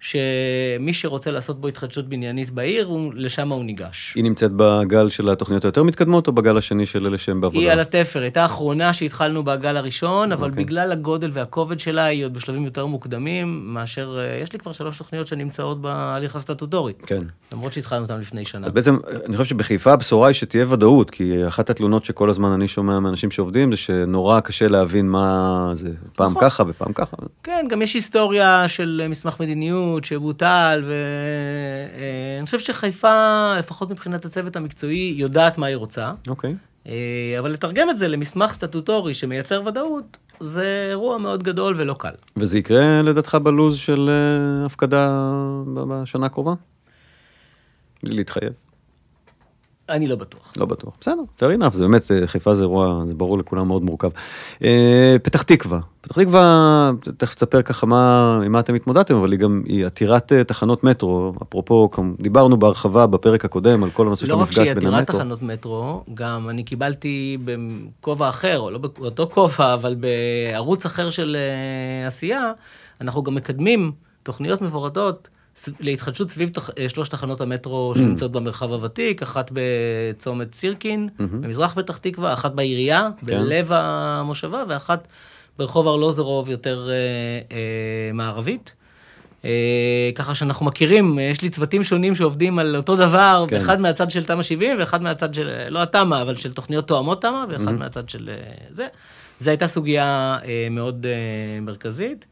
שמי 0.00 0.92
שרוצה 0.92 1.30
לעשות 1.30 1.60
בו 1.60 1.68
התחדשות 1.68 2.08
בניינית 2.08 2.50
בעיר, 2.50 2.86
הוא- 2.86 3.12
לשם 3.14 3.52
הוא 3.52 3.64
ניגש. 3.64 4.12
היא 4.16 4.24
נמצאת 4.24 4.50
בגל 4.56 5.08
של 5.10 5.28
התוכניות 5.30 5.64
היותר 5.64 5.82
מתקדמות, 5.82 6.26
או 6.26 6.32
בגל 6.32 6.58
השני 6.58 6.86
של 6.86 7.06
אלה 7.06 7.18
שהם 7.18 7.40
בעבודה? 7.40 7.60
היא 7.60 7.72
על 7.72 7.80
התפר, 7.80 8.22
הייתה 8.22 8.42
האחרונה 8.42 8.92
שהתחלנו 8.92 9.42
בגל 9.42 9.76
הראשון, 9.76 10.32
אבל 10.32 10.48
אוקיי. 10.50 10.64
בגלל 10.64 10.92
הגודל 10.92 11.30
והכובד 11.32 11.80
שלה, 11.80 12.04
היא 12.04 12.24
עוד 12.24 12.34
בשלבים 12.34 12.64
יותר 12.64 12.86
מוקדמים, 12.86 13.74
מאשר, 13.74 14.18
אה, 14.20 14.40
יש 14.42 14.52
לי 14.52 14.58
כבר 14.58 14.72
שלוש 14.72 14.98
תוכניות 14.98 15.26
שנמצאות 15.26 15.80
בהליך 15.80 16.36
הסטטוטורי, 16.36 16.92
כן. 17.06 17.20
למרות 17.52 17.72
שהתחלנו 17.72 18.02
אותן 18.02 18.20
לפני 18.20 18.44
שנה. 18.44 18.66
אז 18.66 18.72
בעצם, 18.72 18.96
אני 19.28 19.36
חושב 19.36 19.48
שבחיפה 19.50 19.92
הבשורה 19.92 20.28
היא 20.28 20.34
שתהיה 20.34 20.66
ודאות, 20.68 21.10
כי 21.10 21.48
אחת 21.48 21.70
התלונות 21.70 22.04
שכל 22.04 22.30
הזמן 22.30 22.52
אני 22.52 22.68
שומע 22.68 23.00
מאנשים 23.00 23.30
שעובדים, 23.30 23.70
זה 23.70 23.76
שנורא 23.76 24.40
קשה 24.40 24.68
להבין 24.68 25.08
מה 25.08 25.70
זה, 25.74 25.90
פעם 26.16 26.30
נכון. 26.30 26.42
ככה 26.44 26.64
ופעם 26.68 26.92
ככה. 26.92 27.16
כן, 27.42 27.66
גם 27.70 27.82
יש 27.82 27.94
היסטוריה 27.94 28.64
של 28.68 29.06
מסמך 29.08 29.40
מדיניות 29.40 29.89
שבוטל, 30.04 30.84
ואני 30.86 32.46
חושב 32.46 32.58
שחיפה, 32.58 33.52
לפחות 33.58 33.90
מבחינת 33.90 34.24
הצוות 34.24 34.56
המקצועי, 34.56 35.14
יודעת 35.16 35.58
מה 35.58 35.66
היא 35.66 35.76
רוצה, 35.76 36.12
אוקיי. 36.28 36.54
אה, 36.86 37.36
אבל 37.38 37.50
לתרגם 37.50 37.90
את 37.90 37.96
זה 37.96 38.08
למסמך 38.08 38.52
סטטוטורי 38.52 39.14
שמייצר 39.14 39.62
ודאות, 39.66 40.18
זה 40.40 40.86
אירוע 40.90 41.18
מאוד 41.18 41.42
גדול 41.42 41.74
ולא 41.78 41.94
קל. 41.98 42.14
וזה 42.36 42.58
יקרה 42.58 43.02
לדעתך 43.02 43.34
בלוז 43.34 43.76
של 43.76 44.10
אה, 44.10 44.66
הפקדה 44.66 45.32
בשנה 45.88 46.26
הקרובה? 46.26 46.54
בלי 48.02 48.16
להתחייב. 48.16 48.52
אני 49.90 50.06
לא 50.06 50.16
בטוח. 50.16 50.52
לא 50.56 50.66
בטוח. 50.66 50.92
בסדר, 51.00 51.22
fair 51.38 51.60
enough, 51.60 51.74
זה 51.74 51.84
באמת, 51.86 52.10
אה, 52.10 52.26
חיפה 52.26 52.54
זה 52.54 52.62
אירוע, 52.62 53.02
זה 53.04 53.14
ברור 53.14 53.38
לכולם 53.38 53.68
מאוד 53.68 53.82
מורכב. 53.82 54.10
אה, 54.64 55.16
פתח 55.22 55.42
תקווה. 55.42 55.80
פתח 56.00 56.14
תקווה, 56.20 56.90
תכף 57.16 57.34
תספר 57.34 57.62
ככה 57.62 57.86
מה, 57.86 58.40
עם 58.44 58.52
מה 58.52 58.60
אתם 58.60 58.74
התמודדתם, 58.74 59.14
אבל 59.14 59.32
היא 59.32 59.40
גם, 59.40 59.62
היא 59.66 59.86
עתירת 59.86 60.32
אה, 60.32 60.44
תחנות 60.44 60.84
מטרו. 60.84 61.32
אפרופו, 61.42 61.90
דיברנו 62.20 62.56
בהרחבה 62.56 63.06
בפרק 63.06 63.44
הקודם 63.44 63.84
על 63.84 63.90
כל 63.90 64.06
הנושא 64.06 64.26
של 64.26 64.32
לא 64.32 64.36
רק 64.36 64.40
המפגש 64.40 64.56
שהיא 64.56 64.74
בין 64.74 64.86
עתירת 64.86 64.98
המטרו. 64.98 65.18
תחנות 65.18 65.42
מטרו, 65.42 66.04
גם 66.14 66.48
אני 66.48 66.62
קיבלתי 66.62 67.38
בכובע 67.44 68.28
אחר, 68.28 68.58
או 68.58 68.70
לא 68.70 68.78
באותו 68.78 69.28
כובע, 69.30 69.74
אבל 69.74 69.94
בערוץ 69.94 70.86
אחר 70.86 71.10
של 71.10 71.36
עשייה, 72.06 72.52
אנחנו 73.00 73.22
גם 73.22 73.34
מקדמים 73.34 73.92
תוכניות 74.22 74.62
מפורטות 74.62 75.28
להתחדשות 75.80 76.30
סביב 76.30 76.48
תח... 76.48 76.70
אה, 76.78 76.88
שלוש 76.88 77.08
תחנות 77.08 77.40
המטרו 77.40 77.92
שנמצאות 77.96 78.32
במרחב 78.32 78.72
הוותיק, 78.72 79.22
אחת 79.22 79.50
בצומת 79.52 80.54
סירקין, 80.54 81.08
במזרח 81.18 81.74
פתח 81.74 81.96
תקווה, 81.96 82.32
אחת 82.32 82.52
בעירייה, 82.52 83.08
בלב 83.22 83.72
המושבה, 83.72 84.64
ואחת 84.68 85.08
ברחוב 85.58 85.88
ארלוזורוב 85.88 86.48
יותר 86.48 86.88
אה, 86.90 86.94
אה, 87.56 88.12
מערבית. 88.12 88.74
אה, 89.44 90.10
ככה 90.14 90.34
שאנחנו 90.34 90.66
מכירים, 90.66 91.18
אה, 91.18 91.24
יש 91.24 91.42
לי 91.42 91.48
צוותים 91.48 91.84
שונים 91.84 92.14
שעובדים 92.14 92.58
על 92.58 92.76
אותו 92.76 92.96
דבר, 92.96 93.44
כן. 93.48 93.56
כן. 93.56 93.62
אחד 93.62 93.80
מהצד 93.80 94.10
של 94.10 94.24
תמ"א 94.24 94.42
70 94.42 94.76
ואחד 94.78 95.02
מהצד 95.02 95.34
של, 95.34 95.48
אה, 95.48 95.70
לא 95.70 95.82
התמ"א, 95.82 96.22
אבל 96.22 96.34
של 96.36 96.52
תוכניות 96.52 96.88
תואמות 96.88 97.22
תמ"א, 97.22 97.44
ואחד 97.48 97.72
מהצד 97.72 98.08
של 98.08 98.30
זה. 98.70 98.86
זו 99.40 99.50
הייתה 99.50 99.66
סוגיה 99.66 100.38
אה, 100.44 100.68
מאוד 100.70 101.06
אה, 101.06 101.60
מרכזית. 101.60 102.24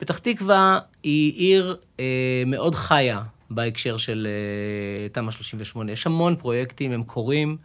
פתח 0.00 0.18
תקווה 0.18 0.78
היא 1.02 1.32
עיר 1.34 1.76
אה, 2.00 2.42
מאוד 2.46 2.74
חיה 2.74 3.22
בהקשר 3.50 3.96
של 3.96 4.26
אה, 4.30 5.08
תמ"א 5.08 5.30
38. 5.30 5.92
יש 5.92 6.06
המון 6.06 6.36
פרויקטים, 6.36 6.92
הם 6.92 7.02
קורים, 7.02 7.56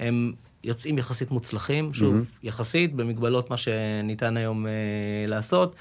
הם 0.00 0.32
יוצאים 0.64 0.98
יחסית 0.98 1.30
מוצלחים, 1.30 1.94
שוב, 1.94 2.14
יחסית, 2.42 2.94
במגבלות 2.94 3.50
מה 3.50 3.56
שניתן 3.56 4.36
היום 4.36 4.66
אה, 4.66 4.72
לעשות. 5.28 5.76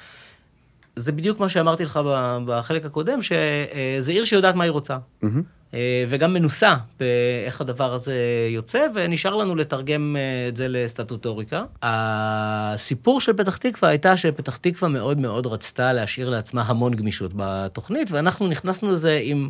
זה 0.96 1.12
בדיוק 1.12 1.40
מה 1.40 1.50
שאמרתי 1.50 1.86
לך 1.86 2.00
בחלק 2.46 2.86
הקודם, 2.86 3.22
שזה 3.22 4.12
עיר 4.12 4.26
שיודעת 4.26 4.56
מה 4.56 4.64
היא 4.64 4.72
רוצה. 4.72 4.98
מהמם. 5.22 5.44
אה, 5.74 6.06
וגם 6.10 6.34
מנוסה 6.34 6.76
באיך 7.00 7.62
הדבר 7.62 7.94
הזה 7.94 8.16
יוצא, 8.50 8.88
ונשאר 8.96 9.36
לנו 9.36 9.56
לתרגם 9.56 10.16
אה, 10.20 10.48
את 10.48 10.56
זה 10.56 10.68
לסטטוטוריקה. 10.68 11.64
הסיפור 11.82 13.22
של 13.22 13.34
פתח 13.34 13.58
תקווה 13.58 13.90
הייתה 13.90 14.18
שפתח 14.18 14.58
תקווה 14.58 14.90
מאוד 14.90 15.18
מאוד 15.18 15.48
רצתה 15.48 15.94
להשאיר 15.94 16.30
לעצמה 16.30 16.62
המון 16.62 16.94
גמישות 16.94 17.32
בתוכנית, 17.36 18.12
ואנחנו 18.12 18.48
נכנסנו 18.48 18.92
לזה 18.92 19.20
עם 19.24 19.50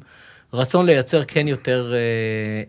רצון 0.53 0.85
לייצר 0.85 1.23
כן 1.25 1.47
יותר 1.47 1.93
אה, 1.93 1.97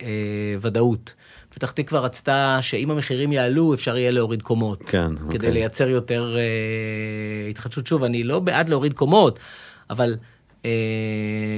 אה, 0.07 0.57
ודאות. 0.61 1.15
פתח 1.49 1.71
תקווה 1.71 2.01
רצתה 2.01 2.59
שאם 2.61 2.91
המחירים 2.91 3.33
יעלו, 3.33 3.75
אפשר 3.75 3.97
יהיה 3.97 4.11
להוריד 4.11 4.43
קומות. 4.43 4.83
כן, 4.87 5.17
כדי 5.17 5.37
אוקיי. 5.37 5.53
לייצר 5.53 5.89
יותר 5.89 6.37
אה, 6.37 7.51
התחדשות. 7.51 7.87
שוב, 7.87 8.05
אני 8.05 8.25
לא 8.25 8.41
בעד 8.41 8.69
להוריד 8.69 8.93
קומות, 8.93 9.39
אבל 9.91 10.17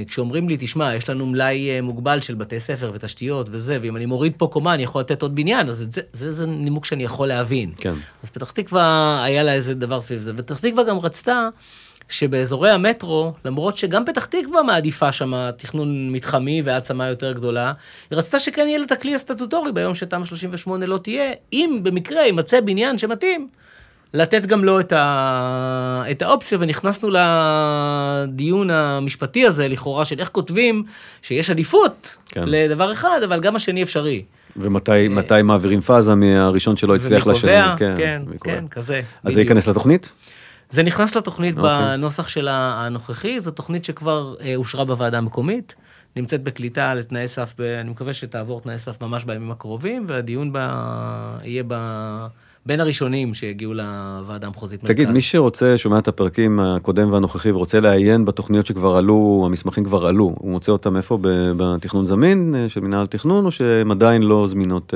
כשאומרים 0.07 0.49
לי, 0.49 0.57
תשמע, 0.59 0.95
יש 0.95 1.09
לנו 1.09 1.25
מלאי 1.25 1.69
אה, 1.69 1.81
מוגבל 1.81 2.19
של 2.19 2.35
בתי 2.35 2.59
ספר 2.59 2.91
ותשתיות 2.93 3.47
וזה, 3.51 3.77
ואם 3.81 3.97
אני 3.97 4.05
מוריד 4.05 4.33
פה 4.37 4.47
קומה, 4.47 4.73
אני 4.73 4.83
יכול 4.83 5.01
לתת 5.01 5.21
עוד 5.21 5.35
בניין, 5.35 5.69
אז 5.69 5.85
זה, 5.89 6.01
זה, 6.13 6.33
זה 6.33 6.45
נימוק 6.45 6.85
שאני 6.85 7.03
יכול 7.03 7.27
להבין. 7.27 7.71
כן. 7.77 7.93
אז 8.23 8.29
פתח 8.29 8.51
תקווה, 8.51 9.23
היה 9.23 9.43
לה 9.43 9.53
איזה 9.53 9.73
דבר 9.73 10.01
סביב 10.01 10.19
זה. 10.19 10.31
ופתח 10.35 10.59
תקווה 10.59 10.83
גם 10.83 10.99
רצתה 10.99 11.49
שבאזורי 12.09 12.71
המטרו, 12.71 13.33
למרות 13.45 13.77
שגם 13.77 14.05
פתח 14.05 14.25
תקווה 14.25 14.63
מעדיפה 14.63 15.11
שם 15.11 15.49
תכנון 15.57 16.11
מתחמי 16.11 16.61
והעצמה 16.65 17.07
יותר 17.07 17.31
גדולה, 17.31 17.73
היא 18.11 18.17
רצתה 18.17 18.39
שכן 18.39 18.67
יהיה 18.67 18.77
לה 18.77 18.85
את 18.85 18.91
הכלי 18.91 19.15
הסטטוטורי 19.15 19.71
ביום 19.71 19.95
שתמ"א 19.95 20.25
38 20.25 20.85
לא 20.85 20.97
תהיה, 20.97 21.31
אם 21.53 21.79
במקרה 21.83 22.21
יימצא 22.21 22.61
בניין 22.61 22.97
שמתאים. 22.97 23.47
לתת 24.13 24.45
גם 24.45 24.63
לו 24.63 24.79
את, 24.79 24.91
ה... 24.91 26.03
את 26.11 26.21
האופציה, 26.21 26.57
ונכנסנו 26.61 27.09
לדיון 27.11 28.69
המשפטי 28.69 29.45
הזה, 29.45 29.67
לכאורה, 29.67 30.05
של 30.05 30.19
איך 30.19 30.29
כותבים 30.29 30.83
שיש 31.21 31.49
עדיפות 31.49 32.17
כן. 32.29 32.43
לדבר 32.47 32.93
אחד, 32.93 33.19
אבל 33.23 33.39
גם 33.39 33.55
השני 33.55 33.83
אפשרי. 33.83 34.23
ומתי 34.55 35.07
מתי 35.07 35.41
מעבירים 35.43 35.81
פאזה 35.81 36.15
מהראשון 36.15 36.77
שלא 36.77 36.95
הצליח 36.95 37.25
ומי 37.25 37.35
לשני? 37.35 37.51
קובע? 37.51 37.75
כן, 37.77 38.21
קובע. 38.39 38.55
כן, 38.55 38.67
כזה. 38.67 38.97
אז 38.97 39.33
זה 39.33 39.39
בדיוק. 39.39 39.49
ייכנס 39.49 39.67
לתוכנית? 39.67 40.11
זה 40.69 40.83
נכנס 40.83 41.15
לתוכנית 41.15 41.57
אוקיי. 41.57 41.71
בנוסח 41.97 42.27
שלה 42.27 42.85
הנוכחי, 42.85 43.39
זו 43.39 43.51
תוכנית 43.51 43.85
שכבר 43.85 44.35
אה, 44.41 44.55
אושרה 44.55 44.85
בוועדה 44.85 45.17
המקומית, 45.17 45.75
נמצאת 46.15 46.43
בקליטה 46.43 46.93
לתנאי 46.93 47.27
סף, 47.27 47.53
ב, 47.57 47.61
אני 47.61 47.89
מקווה 47.89 48.13
שתעבור 48.13 48.61
תנאי 48.61 48.79
סף 48.79 49.01
ממש 49.01 49.23
בימים 49.23 49.51
הקרובים, 49.51 50.05
והדיון 50.07 50.53
בה 50.53 50.69
יהיה 51.43 51.63
ב, 51.67 51.73
בין 52.67 52.79
הראשונים 52.79 53.33
שיגיעו 53.33 53.73
לוועדה 53.73 54.47
המחוזית. 54.47 54.79
תגיד, 54.83 55.05
מרכז. 55.05 55.15
מי 55.15 55.21
שרוצה, 55.21 55.77
שומע 55.77 55.99
את 55.99 56.07
הפרקים 56.07 56.59
הקודם 56.59 57.11
והנוכחי 57.13 57.51
ורוצה 57.51 57.79
לעיין 57.79 58.25
בתוכניות 58.25 58.65
שכבר 58.65 58.97
עלו, 58.97 59.43
המסמכים 59.45 59.83
כבר 59.83 60.07
עלו, 60.07 60.35
הוא 60.39 60.51
מוצא 60.51 60.71
אותם 60.71 60.97
איפה? 60.97 61.17
בתכנון 61.57 62.05
זמין 62.05 62.55
אה, 62.57 62.69
של 62.69 62.79
מינהל 62.79 63.03
התכנון, 63.03 63.45
או 63.45 63.51
שהן 63.51 63.91
עדיין 63.91 64.23
לא 64.23 64.47
זמינות? 64.47 64.93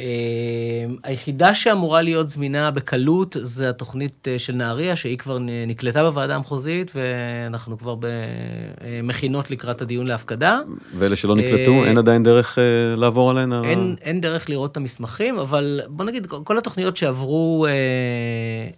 אה? 0.00 0.04
אה, 0.04 0.94
היחידה 1.02 1.54
שאמורה 1.54 2.02
להיות 2.02 2.28
זמינה 2.28 2.70
בקלות 2.70 3.36
זה 3.40 3.70
התוכנית 3.70 4.28
אה, 4.28 4.38
של 4.38 4.52
נהריה, 4.52 4.96
שהיא 4.96 5.18
כבר 5.18 5.38
נקלטה 5.66 6.02
בוועדה 6.02 6.34
המחוזית, 6.34 6.92
ואנחנו 6.94 7.78
כבר 7.78 7.94
במכינות 8.00 9.50
לקראת 9.50 9.82
הדיון 9.82 10.06
להפקדה. 10.06 10.60
ואלה 10.98 11.16
שלא 11.16 11.36
נקלטו, 11.36 11.82
אה, 11.82 11.88
אין 11.88 11.98
עדיין 11.98 12.22
דרך 12.22 12.58
אה, 12.58 12.96
לעבור 12.96 13.30
עליהן? 13.30 13.52
אין, 13.52 13.96
אין 14.02 14.20
דרך 14.20 14.50
לראות 14.50 14.72
את 14.72 14.76
המסמכים, 14.76 15.38
אבל 15.38 15.80
בוא 15.88 16.04
נגיד, 16.04 16.26
כל 16.26 16.58
התוכניות 16.58 16.96
שעברו 16.96 17.66
אה, 17.66 17.70
אה, 17.70 18.68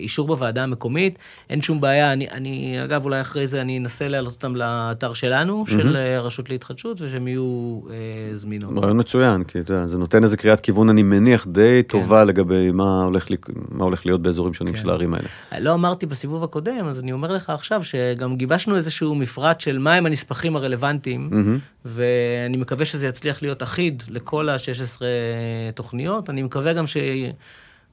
אישור 0.00 0.26
בוועדה 0.26 0.62
המקומית, 0.62 1.18
אין 1.50 1.62
שום 1.62 1.80
בעיה. 1.80 2.12
אני, 2.12 2.28
אני, 2.30 2.52
אגב, 2.84 3.04
אולי 3.04 3.20
אחרי 3.20 3.46
זה 3.46 3.60
אני 3.60 3.78
אנסה 3.78 4.08
להעלות 4.08 4.32
אותם 4.32 4.56
לאתר 4.56 5.12
שלנו, 5.12 5.64
של 5.68 5.96
אה, 5.96 6.16
הרשות 6.16 6.50
להתחדשות, 6.50 7.00
ושהם 7.00 7.28
יהיו 7.28 7.80
אה, 7.90 7.94
זמינות. 8.34 8.70
רעיון 8.82 8.98
מצוין, 9.00 9.44
כי 9.44 9.60
אתה 9.60 9.72
יודע, 9.72 9.86
זה 9.86 9.98
נותן 9.98 10.22
איזה 10.22 10.36
קריאת 10.36 10.60
כיוון, 10.60 10.88
אני 10.88 11.02
מניח, 11.02 11.46
די 11.46 11.82
כן. 11.82 11.98
טובה 11.98 12.24
לגבי 12.24 12.70
מה 12.70 13.02
הולך, 13.04 13.30
לי- 13.30 13.36
מה 13.70 13.84
הולך 13.84 14.06
להיות 14.06 14.22
באזורים 14.22 14.54
שונים 14.54 14.74
כן. 14.74 14.80
של 14.80 14.90
הערים 14.90 15.14
האלה. 15.14 15.28
לא 15.60 15.74
אמרתי 15.74 16.06
בסיבוב 16.06 16.44
הקודם, 16.44 16.86
אז 16.86 16.98
אני 17.00 17.12
אומר 17.12 17.32
לך 17.32 17.50
עכשיו 17.50 17.84
שגם 17.84 18.36
גיבשנו 18.36 18.76
איזשהו 18.76 19.14
מפרט 19.14 19.60
של 19.60 19.78
מהם 19.78 20.06
הנספחים 20.06 20.56
הרלוונטיים, 20.56 21.28
מהמם. 21.30 21.58
ואני 21.84 22.56
מקווה 22.56 22.86
שזה 22.86 23.06
יצליח 23.06 23.42
להיות 23.42 23.62
אחיד 23.62 24.02
לכל 24.08 24.48
ה-16 24.48 25.02
תוכניות. 25.74 26.30
אני 26.30 26.42
מקווה 26.42 26.72
גם 26.72 26.84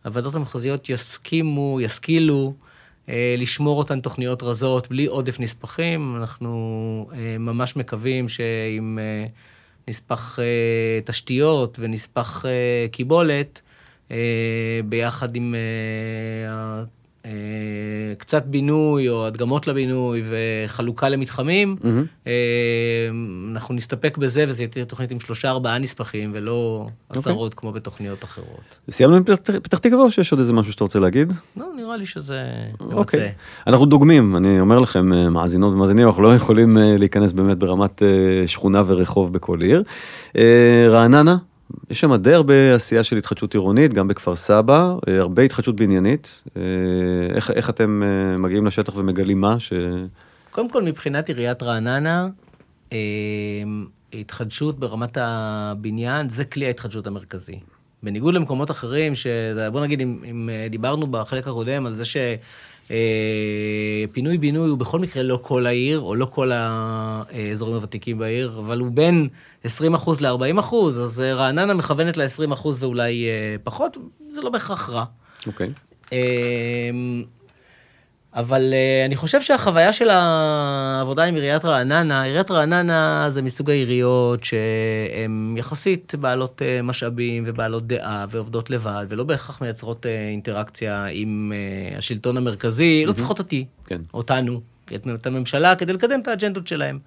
שהוועדות 0.04 0.36
המחוזיות 0.36 0.90
יסכימו, 0.90 1.82
ישכילו 1.82 2.54
אה, 3.10 3.36
לשמור 3.38 3.78
אותן 3.78 4.02
תוכניות 4.02 4.44
רזות 4.44 4.90
בלי 4.90 5.06
עודף 5.06 5.40
נספחים. 5.40 6.16
אנחנו 6.18 7.10
אה, 7.14 7.38
ממש 7.40 7.76
מקווים 7.76 8.28
שעם 8.28 9.00
אה, 9.00 9.26
נספח 9.88 10.40
אה, 10.40 11.00
תשתיות 11.06 11.78
ונספח 11.80 12.46
אה, 12.46 12.86
קיבולת, 12.92 13.62
אה, 14.12 14.80
ביחד 14.86 15.36
עם 15.36 15.56
אה, 15.56 16.84
קצת 18.18 18.44
בינוי 18.46 19.10
או 19.10 19.28
הדגמות 19.28 19.68
לבינוי 19.68 20.24
וחלוקה 20.30 21.10
למתחמים. 21.10 21.76
אה, 22.28 22.32
אנחנו 23.52 23.76
נסתפק 23.76 24.18
בזה 24.18 24.46
וזה 24.48 24.68
תהיה 24.68 24.86
תוכנית 24.86 25.12
עם 25.12 25.20
שלושה 25.20 25.50
ארבעה 25.50 25.78
נספחים 25.78 26.32
ולא 26.34 26.88
אוקיי. 27.10 27.20
עשרות 27.20 27.54
כמו 27.54 27.72
בתוכניות 27.72 28.24
אחרות. 28.24 28.62
סיימנו 28.92 29.16
עם 29.18 29.24
פתח- 29.24 29.54
פתח 29.64 29.78
תקווה 29.78 30.04
או 30.04 30.12
שיש 30.12 30.32
עוד 30.32 30.40
איזה 30.40 30.54
משהו 30.54 30.72
שאתה 30.72 30.84
רוצה 30.84 31.00
להגיד? 31.00 31.34
לא, 31.58 31.66
נראה 31.78 31.98
לי 31.98 32.06
שזה 32.06 32.42
אוקיי. 32.80 33.20
ממצה. 33.20 33.32
אנחנו 33.68 33.86
דוגמים, 33.86 34.36
אני 34.36 34.60
אומר 34.60 34.80
לכם, 34.80 35.14
אה, 35.14 35.30
מאזינות 35.30 35.74
ומאזינים, 35.74 36.08
אנחנו 36.08 36.24
לא 36.24 36.36
יכולים 36.36 36.78
אה, 36.78 36.96
להיכנס 36.98 37.32
באמת 37.32 37.58
ברמת 37.58 38.04
אה, 38.04 38.08
שכונה 38.48 38.84
ורחוב 38.88 39.34
בכל 39.34 39.62
עיר. 39.62 39.84
אה, 40.38 40.86
רעננה, 40.90 41.38
יש 41.90 42.00
שם 42.00 42.16
די 42.16 42.34
הרבה 42.34 42.76
עשייה 42.76 43.04
של 43.04 43.18
התחדשות 43.18 43.54
עירונית, 43.54 43.94
גם 43.94 44.08
בכפר 44.08 44.36
סבא, 44.36 44.94
אה, 45.08 45.20
הרבה 45.20 45.42
התחדשות 45.44 45.76
בניינית. 45.76 46.42
אה, 46.58 46.62
איך, 47.36 47.52
איך 47.52 47.70
אתם 47.70 48.04
אה, 48.04 48.38
מגיעים 48.38 48.66
לשטח 48.66 48.96
ומגלים 48.96 49.42
מה? 49.42 49.60
ש... 49.60 49.74
קודם 50.52 50.70
כל, 50.70 50.84
מבחינת 50.84 51.28
עיריית 51.28 51.64
רעננה, 51.64 52.28
התחדשות 54.14 54.80
ברמת 54.80 55.18
הבניין 55.22 56.30
זה 56.30 56.46
כלי 56.46 56.66
ההתחדשות 56.66 57.08
המרכזי. 57.08 57.60
בניגוד 58.04 58.34
למקומות 58.34 58.72
אחרים, 58.72 59.16
ש... 59.16 59.28
בוא 59.72 59.82
נגיד, 59.82 60.02
אם, 60.02 60.20
אם 60.32 60.50
דיברנו 60.70 61.08
בחלק 61.08 61.48
הקודם 61.48 61.86
על 61.86 61.94
זה 61.94 62.06
שפינוי-בינוי 62.90 64.70
הוא 64.70 64.78
בכל 64.78 65.00
מקרה 65.00 65.24
לא 65.24 65.40
כל 65.42 65.66
העיר, 65.66 66.00
או 66.00 66.16
לא 66.16 66.26
כל 66.26 66.52
האזורים 66.54 67.76
הוותיקים 67.76 68.18
בעיר, 68.18 68.60
אבל 68.60 68.80
הוא 68.80 68.92
בין 68.92 69.28
20% 69.66 69.68
ל-40%, 70.22 70.76
אז 70.76 71.22
אה, 71.22 71.34
רעננה 71.34 71.74
מכוונת 71.74 72.18
ל-20% 72.18 72.68
ואולי 72.80 73.28
אה, 73.28 73.56
פחות, 73.64 73.98
זה 74.32 74.42
לא 74.42 74.50
בהכרח 74.50 74.90
רע. 74.90 75.04
אוקיי. 75.48 75.70
אמ, 76.12 77.24
אבל 78.34 78.74
אה, 78.74 79.06
אני 79.06 79.16
חושב 79.16 79.42
שהחוויה 79.42 79.94
של 79.94 80.10
העבודה 80.10 81.24
עם 81.24 81.36
עיריית 81.36 81.66
רעננה, 81.66 82.24
עיריית 82.24 82.52
רעננה 82.52 83.26
זה 83.30 83.42
מסוג 83.42 83.70
העיריות 83.70 84.44
שהן 84.44 85.56
יחסית 85.58 86.16
בעלות 86.20 86.62
אה, 86.62 86.82
משאבים 86.82 87.44
ובעלות 87.46 87.88
דעה 87.88 88.26
ועובדות 88.30 88.70
לבד, 88.70 89.06
ולא 89.10 89.24
בהכרח 89.24 89.62
מייצרות 89.62 90.06
אה, 90.06 90.30
אינטראקציה 90.30 91.06
עם 91.06 91.54
אה, 91.56 91.98
השלטון 91.98 92.38
המרכזי, 92.38 93.06
לא 93.06 93.14
צריכות 93.14 93.40
אותי, 93.40 93.66
כן. 93.86 94.02
אותנו, 94.14 94.62
את 94.96 95.08
את 95.16 95.28
הממשלה, 95.28 95.76
כדי 95.76 95.94
לקדם 95.94 96.20
את 96.20 96.28
האג'נדות 96.28 96.68
שלהם. 96.68 97.00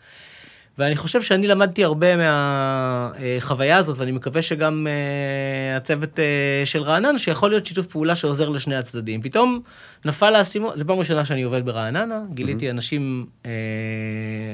ואני 0.79 0.97
חושב 0.97 1.23
שאני 1.23 1.47
למדתי 1.47 1.85
הרבה 1.85 2.07
מהחוויה 2.17 3.77
הזאת, 3.77 3.99
ואני 3.99 4.13
מקווה 4.13 4.43
שגם 4.43 4.87
אה, 4.87 5.77
הצוות 5.77 6.19
אה, 6.19 6.63
של 6.65 6.83
רעננה, 6.83 7.19
שיכול 7.19 7.51
להיות 7.51 7.67
שיתוף 7.67 7.87
פעולה 7.87 8.15
שעוזר 8.15 8.49
לשני 8.49 8.77
הצדדים. 8.77 9.23
פתאום 9.23 9.61
נפל 10.05 10.35
האסימון, 10.35 10.73
זו 10.79 10.87
פעם 10.87 10.99
ראשונה 10.99 11.25
שאני 11.25 11.43
עובד 11.43 11.65
ברעננה, 11.65 12.21
גיליתי 12.35 12.71
אנשים, 12.71 13.27
אה, 13.47 13.51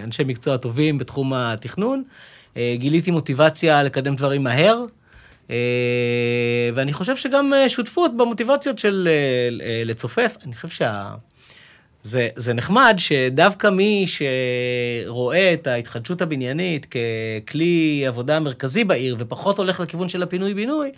אנשי 0.04 0.22
מקצוע 0.24 0.56
טובים 0.56 0.98
בתחום 0.98 1.32
התכנון, 1.34 2.02
גיליתי 2.74 3.10
מוטיבציה 3.10 3.82
לקדם 3.82 4.16
דברים 4.16 4.44
מהר. 4.44 4.84
ואני 6.74 6.92
חושב 6.92 7.16
שגם 7.16 7.52
שותפות 7.68 8.16
במוטיבציות 8.16 8.78
של 8.78 9.08
לצופף, 9.84 10.36
אני 10.46 10.54
חושב 10.54 10.68
שה... 10.68 11.14
זה, 12.02 12.28
זה 12.36 12.54
נחמד 12.54 12.94
שדווקא 12.98 13.66
מי 13.66 14.06
שרואה 14.06 15.52
את 15.52 15.66
ההתחדשות 15.66 16.22
הבניינית 16.22 16.86
ככלי 17.46 18.04
עבודה 18.06 18.40
מרכזי 18.40 18.84
בעיר 18.84 19.16
ופחות 19.18 19.58
הולך 19.58 19.80
לכיוון 19.80 20.08
של 20.08 20.22
הפינוי-בינוי, 20.22 20.90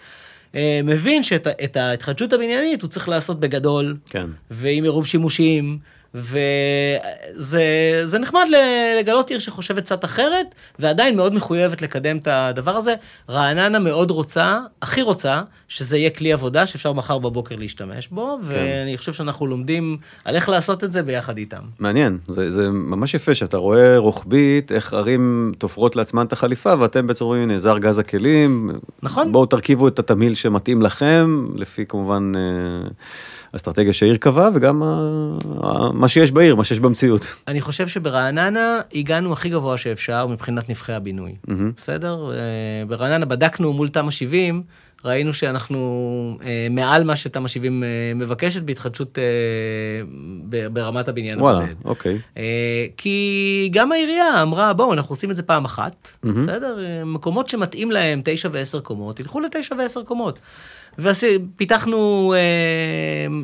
אה, 0.55 0.81
מבין 0.85 1.23
שאת 1.23 1.77
ההתחדשות 1.77 2.33
הבניינית 2.33 2.83
הוא 2.83 2.91
צריך 2.91 3.09
לעשות 3.09 3.41
בגדול, 3.41 3.97
כן. 4.11 4.27
ועם 4.51 4.85
עירוב 4.85 5.07
שימושים, 5.07 5.79
וזה 6.15 7.63
זה 8.05 8.19
נחמד 8.19 8.47
לגלות 9.01 9.31
עיר 9.31 9.39
שחושבת 9.39 9.83
קצת 9.83 10.05
אחרת, 10.05 10.55
ועדיין 10.79 11.17
מאוד 11.17 11.35
מחויבת 11.35 11.83
לקדם 11.83 12.17
את 12.17 12.29
הדבר 12.31 12.77
הזה. 12.77 12.95
רעננה 13.29 13.79
מאוד 13.79 14.11
רוצה, 14.11 14.61
הכי 14.83 15.03
רוצה, 15.03 15.43
שזה 15.69 15.97
יהיה 15.97 16.11
כלי 16.11 16.33
עבודה 16.33 16.67
שאפשר 16.67 16.93
מחר 16.93 17.19
בבוקר 17.19 17.55
להשתמש 17.57 18.09
בו, 18.09 18.39
ואני 18.43 18.99
חושב 18.99 19.13
שאנחנו 19.13 19.47
לומדים 19.47 19.97
על 20.25 20.35
איך 20.35 20.49
לעשות 20.49 20.85
את 20.85 20.93
זה 20.93 21.03
ביחד 21.03 21.37
איתם. 21.37 21.63
מעניין, 21.79 22.19
זה, 22.29 22.51
זה 22.51 22.71
ממש 22.71 23.15
יפה 23.15 23.35
שאתה 23.35 23.57
רואה 23.57 23.99
רוחבית 23.99 24.73
איך 24.73 24.95
ערים 24.95 25.53
תופרות 25.59 25.97
לעצמן 25.97 26.27
את 26.27 26.33
החליפה 26.33 26.75
ואתם 26.79 27.07
בעצם 27.07 27.25
רואים, 27.25 27.43
הנה, 27.43 27.59
זה 27.59 27.71
ארגז 27.71 27.99
הכלים. 27.99 28.71
נכון. 29.03 29.33
בואו 29.33 29.47
תרכיבו 29.47 29.89
את 29.89 29.99
התמהיל 29.99 30.35
שמתאים 30.35 30.83
לכם, 30.83 31.47
לפי 31.57 31.87
כמובן 31.87 32.33
אה, 33.53 33.57
אסטרטגיה 33.57 33.93
שהעיר 33.93 34.17
קבעה 34.17 34.51
וגם 34.55 34.83
מה 35.95 36.09
שיש 36.09 36.33
בעיר, 36.33 36.55
מה 36.57 36.65
שיש 36.65 36.81
במציאות. 36.81 37.35
אני 37.49 37.61
חושב 37.61 37.89
שברעננה 37.89 38.81
הגענו 38.95 39.33
הכי 39.33 39.49
גבוה 39.49 39.79
שאפשר 39.79 40.27
מבחינת 40.27 40.69
נבחי 40.69 40.93
הבינוי. 40.93 41.35
מהמם. 41.49 41.73
בסדר? 41.77 42.31
אה, 42.33 42.37
ברעננה 42.89 43.27
בדקנו 43.27 43.73
מול 43.73 43.89
תמ"א 43.89 44.11
70, 44.11 44.63
ראינו 45.05 45.35
שאנחנו 45.35 46.39
אה, 46.45 46.67
מעל 46.71 47.05
מה 47.05 47.17
שתמ"א 47.17 47.49
70 47.49 47.85
אה, 47.85 47.89
מבקשת 48.15 48.63
בהתחדשות 48.63 49.19
אה, 49.19 49.23
ב- 50.49 50.67
ברמת 50.67 51.09
הבניין 51.09 51.41
וואלה, 51.41 51.59
הבודד. 51.59 51.75
אוקיי. 51.85 52.19
אה, 52.37 52.87
כי 52.97 53.69
גם 53.73 53.93
העירייה 53.93 54.43
אמרה, 54.43 54.73
בואו, 54.73 54.93
אנחנו 54.93 55.13
עושים 55.13 55.31
את 55.31 55.37
זה 55.37 55.43
פעם 55.43 55.65
אחת, 55.65 56.11
מהמם. 56.23 56.47
בסדר? 56.47 56.79
מקומות 57.07 57.49
שמתאים 57.49 57.91
להם 57.91 58.21
תשע 58.25 58.49
ועשר 58.53 58.81
קומות, 58.81 59.17
תלכו 59.17 59.41
לתשע 59.41 59.75
ועשר 59.79 60.03
קומות. 60.03 60.39
ופיתחנו, 61.01 62.33
אה, 62.37 62.39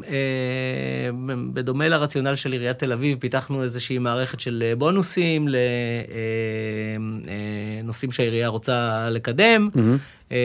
אה, 0.09 1.11
בדומה 1.53 1.89
לרציונל 1.89 2.37
של 2.37 2.53
עיריית 2.53 2.79
תל 2.79 2.93
אביב, 2.93 3.19
פיתחנו 3.21 3.63
איזושהי 3.63 3.99
מערכת 3.99 4.41
של 4.41 4.63
אה, 4.67 4.77
בונוסים 4.77 5.49
לנושאים 7.83 8.13
שהעירייה 8.13 8.49
רוצה 8.49 8.73
לקדם. 9.11 9.69
אה, 10.33 10.37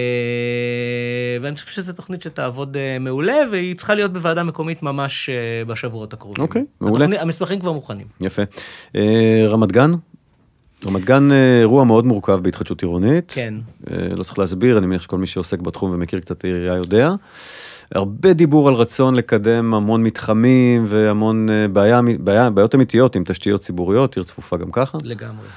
ואני 1.41 1.56
חושב 1.56 1.67
שזו 1.71 1.93
תוכנית 1.93 2.21
שתעבוד 2.21 2.78
אה, 2.78 2.97
מעולה, 3.00 3.36
והיא 3.52 3.76
צריכה 3.76 3.95
להיות 3.95 4.13
בוועדה 4.13 4.43
מקומית 4.43 4.84
ממש 4.84 5.30
אה, 5.30 5.36
בשבועות 5.65 6.13
הקרובים. 6.13 6.43
אוקיי, 6.43 6.65
מעולה. 6.82 7.06
התוכנית- 7.06 7.21
המסמכים 7.21 7.60
כבר 7.60 7.71
מוכנים. 7.71 8.08
יפה. 8.21 8.41
אה, 8.95 9.45
רמת 9.50 9.71
גן? 9.71 9.91
רמת 10.86 11.06
גן 11.06 11.32
אה, 11.32 11.60
אירוע 11.60 11.84
מאוד 11.84 12.06
מורכב 12.06 12.39
בהתחדשות 12.41 12.82
עירונית. 12.82 13.32
כן. 13.36 13.54
אה, 13.91 14.08
לא 14.15 14.24
צריך 14.24 14.39
להסביר, 14.39 14.78
אני 14.78 14.88
מניח 14.88 15.02
שכל 15.02 15.17
מי 15.17 15.28
שעוסק 15.28 15.60
בתחום 15.60 15.91
ומכיר 15.91 16.20
קצת 16.20 16.38
את 16.38 16.44
העירייה 16.44 16.76
יודע. 16.76 17.13
הרבה 17.96 18.34
דיבור 18.34 18.67
על 18.67 18.74
רצון 18.74 19.15
לקדם 19.15 19.74
המון 19.74 20.04
מתחמים 20.04 20.86
והמון 20.88 21.50
אה, 21.50 21.67
בעיה, 21.67 22.02
בעיה, 22.20 22.50
בעיות 22.50 22.76
אמיתיות 22.76 23.15
עם 23.15 23.24
תשתיות 23.26 23.62
ציבוריות, 23.62 24.15
עיר 24.15 24.24
צפופה 24.24 24.58
גם 24.58 24.72
ככה. 24.72 24.98
לגמרי. 25.04 25.48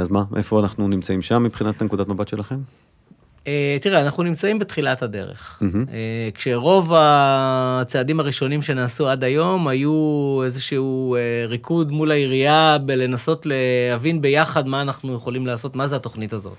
אז 0.00 0.08
מה, 0.10 0.24
איפה 0.36 0.60
אנחנו 0.60 0.88
נמצאים 0.88 1.22
שם 1.22 1.42
מבחינת 1.42 1.82
נקודת 1.82 2.08
מבט 2.08 2.28
שלכם? 2.28 2.56
אה, 3.46 3.76
תראה, 3.80 4.00
אנחנו 4.00 4.22
נמצאים 4.22 4.58
בתחילת 4.58 5.02
הדרך. 5.02 5.58
מהמם. 5.60 5.84
אה, 5.92 6.28
כשרוב 6.34 6.92
הצעדים 6.96 8.20
הראשונים 8.20 8.62
שנעשו 8.62 9.08
עד 9.08 9.24
היום 9.24 9.68
היו 9.68 10.40
איזשהו 10.44 11.16
אה, 11.16 11.20
ריקוד 11.46 11.92
מול 11.92 12.10
העירייה 12.10 12.78
בלנסות 12.78 13.46
להבין 13.46 14.22
ביחד 14.22 14.66
מה 14.66 14.80
אנחנו 14.80 15.14
יכולים 15.14 15.46
לעשות, 15.46 15.76
מה 15.76 15.88
זה 15.88 15.96
התוכנית 15.96 16.32
הזאת. 16.32 16.56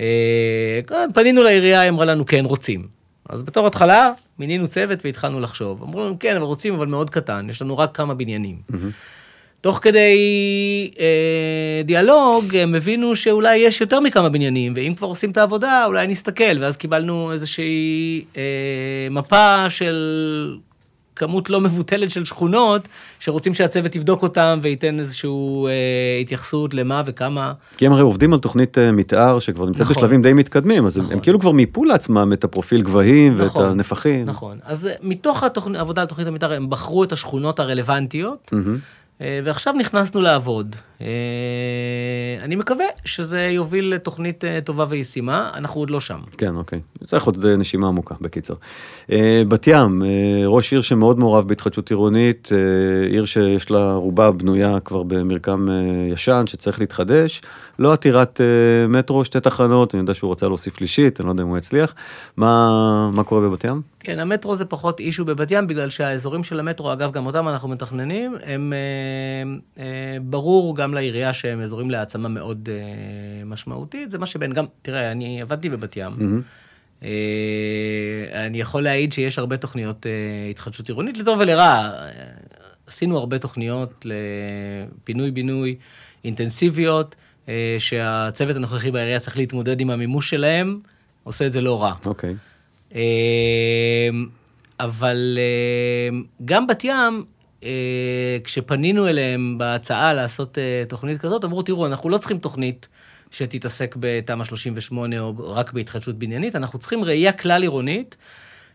אה, 0.00 0.80
פנינו 1.14 1.42
לעירייה, 1.42 1.80
היא 1.80 1.88
אמרה 1.90 2.04
לנו, 2.04 2.26
כן, 2.26 2.44
רוצים. 2.44 2.86
אז 3.28 3.42
בתור 3.42 3.66
התחלה, 3.66 4.12
מינינו 4.38 4.68
צוות 4.68 5.04
והתחלנו 5.04 5.40
לחשוב. 5.40 5.82
אמרו 5.82 6.00
לנו, 6.00 6.18
כן, 6.18 6.36
אבל 6.36 6.44
רוצים, 6.44 6.74
אבל 6.74 6.86
מאוד 6.86 7.10
קטן, 7.10 7.46
יש 7.50 7.62
לנו 7.62 7.78
רק 7.78 7.96
כמה 7.96 8.14
בניינים. 8.14 8.56
תוך 9.60 9.78
כדי 9.82 10.18
אה, 11.00 11.06
דיאלוג, 11.84 12.56
הם 12.56 12.74
הבינו 12.74 13.16
שאולי 13.16 13.56
יש 13.56 13.80
יותר 13.80 14.00
מכמה 14.00 14.28
בניינים, 14.28 14.72
ואם 14.76 14.94
כבר 14.96 15.06
עושים 15.06 15.30
את 15.30 15.36
העבודה, 15.36 15.84
אולי 15.86 16.06
נסתכל. 16.06 16.58
ואז 16.60 16.76
קיבלנו 16.76 17.32
איזושהי 17.32 18.24
אה, 18.36 18.42
מפה 19.10 19.70
של 19.70 20.56
כמות 21.16 21.50
לא 21.50 21.60
מבוטלת 21.60 22.10
של 22.10 22.24
שכונות, 22.24 22.88
שרוצים 23.20 23.54
שהצוות 23.54 23.96
יבדוק 23.96 24.22
אותם 24.22 24.58
וייתן 24.62 24.98
איזושהי 25.00 25.30
אה, 25.66 25.72
התייחסות 26.20 26.74
למה 26.74 27.02
וכמה. 27.06 27.52
כי 27.76 27.86
הם 27.86 27.92
הרי 27.92 28.02
עובדים 28.02 28.32
על 28.32 28.38
תוכנית 28.38 28.78
אה, 28.78 28.92
מתאר 28.92 29.38
שכבר 29.38 29.66
נמצאת 29.66 29.80
נכון. 29.82 29.96
בשלבים 29.96 30.22
די 30.22 30.32
מתקדמים, 30.32 30.86
אז 30.86 30.96
הם- 30.96 31.04
הם 31.04 31.10
נכון. 31.10 31.22
כאילו 31.22 31.38
כבר 31.40 31.52
מיפו 31.52 31.84
לעצמם 31.84 32.32
את 32.32 32.44
הפרופיל 32.44 32.82
גבהים 32.82 33.34
ואת 33.36 33.46
נכון, 33.46 33.64
הנפחים. 33.68 34.26
נכון. 34.26 34.58
אז 34.64 34.86
אה, 34.86 34.92
מתוך 35.02 35.42
התוכנ... 35.42 35.74
העבודה 35.76 36.00
על 36.00 36.06
תוכנית 36.06 36.28
המתאר, 36.28 36.52
הם 36.52 36.70
בחרו 36.70 37.04
את 37.04 37.12
השכונות 37.12 37.60
הרלוונטיות, 37.60 38.48
מהמם. 38.52 38.78
אה, 39.20 39.40
ועכשיו 39.44 39.74
נכנסנו 39.74 40.20
לעבוד. 40.20 40.76
אה, 41.00 41.06
אני 42.42 42.56
מקווה 42.56 42.84
שזה 43.04 43.40
יוביל 43.40 43.94
לתוכנית 43.94 44.44
אה, 44.44 44.60
טובה 44.60 44.86
וישימה, 44.88 45.50
אנחנו 45.54 45.80
עוד 45.80 45.90
לא 45.90 46.00
שם. 46.00 46.18
כן, 46.38 46.56
אוקיי. 46.56 46.80
צריך 47.06 47.24
עוד 47.24 47.44
אה, 47.44 47.56
נשימה 47.56 47.88
עמוקה, 47.88 48.14
בקיצר. 48.20 48.54
בת 49.48 49.66
ים, 49.66 50.02
ראש 50.46 50.72
עיר 50.72 50.80
שמאוד 50.80 51.18
מעורב 51.18 51.48
בהתחדשות 51.48 51.90
עירונית, 51.90 52.48
עיר 53.10 53.24
שיש 53.24 53.70
לה 53.70 53.92
רובה 53.92 54.30
בנויה 54.30 54.80
כבר 54.80 55.02
במרקם 55.02 55.66
ישן, 56.12 56.44
שצריך 56.46 56.80
להתחדש. 56.80 57.42
לא 57.78 57.92
עתירת 57.92 58.40
מטרו, 58.88 59.24
שתי 59.24 59.40
תחנות, 59.40 59.94
אני 59.94 60.00
יודע 60.00 60.14
שהוא 60.14 60.32
רצה 60.32 60.46
להוסיף 60.46 60.76
שלישית, 60.76 61.20
אני 61.20 61.26
לא 61.26 61.32
יודע 61.32 61.42
אם 61.42 61.48
הוא 61.48 61.58
יצליח. 61.58 61.94
מה, 62.36 63.10
מה 63.14 63.24
קורה 63.24 63.40
בבת 63.40 63.64
ים? 63.64 63.82
כן, 64.00 64.18
המטרו 64.18 64.56
זה 64.56 64.64
פחות 64.64 65.00
אישו 65.00 65.24
בבת 65.24 65.50
ים, 65.50 65.66
בגלל 65.66 65.90
שהאזורים 65.90 66.44
של 66.44 66.60
המטרו, 66.60 66.92
אגב, 66.92 67.12
גם 67.12 67.26
אותם 67.26 67.48
אנחנו 67.48 67.68
מתכננים, 67.68 68.34
הם 68.46 68.72
ברור 70.22 70.76
גם 70.76 70.87
לעירייה 70.94 71.32
שהם 71.32 71.60
אזורים 71.60 71.90
להעצמה 71.90 72.28
מאוד 72.28 72.68
אה, 72.72 73.44
משמעותית. 73.44 74.10
זה 74.10 74.18
מה 74.18 74.26
שבין 74.26 74.52
גם, 74.52 74.64
תראה, 74.82 75.12
אני 75.12 75.42
עבדתי 75.42 75.68
בבת 75.68 75.96
ים. 75.96 76.12
מהמם. 76.16 76.42
אה, 77.02 78.46
אני 78.46 78.60
יכול 78.60 78.82
להעיד 78.82 79.12
שיש 79.12 79.38
הרבה 79.38 79.56
תוכניות 79.56 80.06
אה, 80.06 80.50
התחדשות 80.50 80.88
עירונית, 80.88 81.18
לטוב 81.18 81.38
ולרע. 81.40 81.62
אה, 81.62 82.10
עשינו 82.86 83.18
הרבה 83.18 83.38
תוכניות 83.38 84.06
לפינוי-בינוי 84.06 85.76
אינטנסיביות, 86.24 87.16
אה, 87.48 87.76
שהצוות 87.78 88.56
הנוכחי 88.56 88.90
בעירייה 88.90 89.20
צריך 89.20 89.36
להתמודד 89.38 89.80
עם 89.80 89.90
המימוש 89.90 90.30
שלהם, 90.30 90.80
עושה 91.24 91.46
את 91.46 91.52
זה 91.52 91.60
לא 91.60 91.82
רע. 91.82 91.92
אוקיי. 92.06 92.34
אה, 92.94 94.10
אבל 94.80 95.38
אה, 95.38 96.18
גם 96.44 96.66
בת 96.66 96.84
ים, 96.84 97.24
כשפנינו 98.44 99.08
אליהם 99.08 99.58
בהצעה 99.58 100.14
לעשות 100.14 100.58
אה, 100.58 100.82
תוכנית 100.88 101.20
כזאת, 101.20 101.44
אמרו, 101.44 101.62
תראו, 101.62 101.86
אנחנו 101.86 102.08
לא 102.08 102.18
צריכים 102.18 102.38
תוכנית 102.38 102.88
שתתעסק 103.30 103.96
בתמ"א 103.98 104.44
38 104.44 105.20
או 105.20 105.34
רק 105.38 105.72
בהתחדשות 105.72 106.18
בניינית, 106.18 106.56
אנחנו 106.56 106.78
צריכים 106.78 107.04
ראייה 107.04 107.32
כלל 107.32 107.62
עירונית 107.62 108.16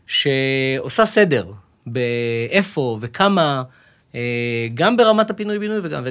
שעושה 0.08 1.06
סדר 1.06 1.52
באיפה 1.86 2.98
וכמה, 3.02 3.64
אה, 4.16 4.68
גם 4.74 4.98
ברמת 4.98 5.30
הפינוי-בינוי 5.30 5.80
וגם, 5.84 6.04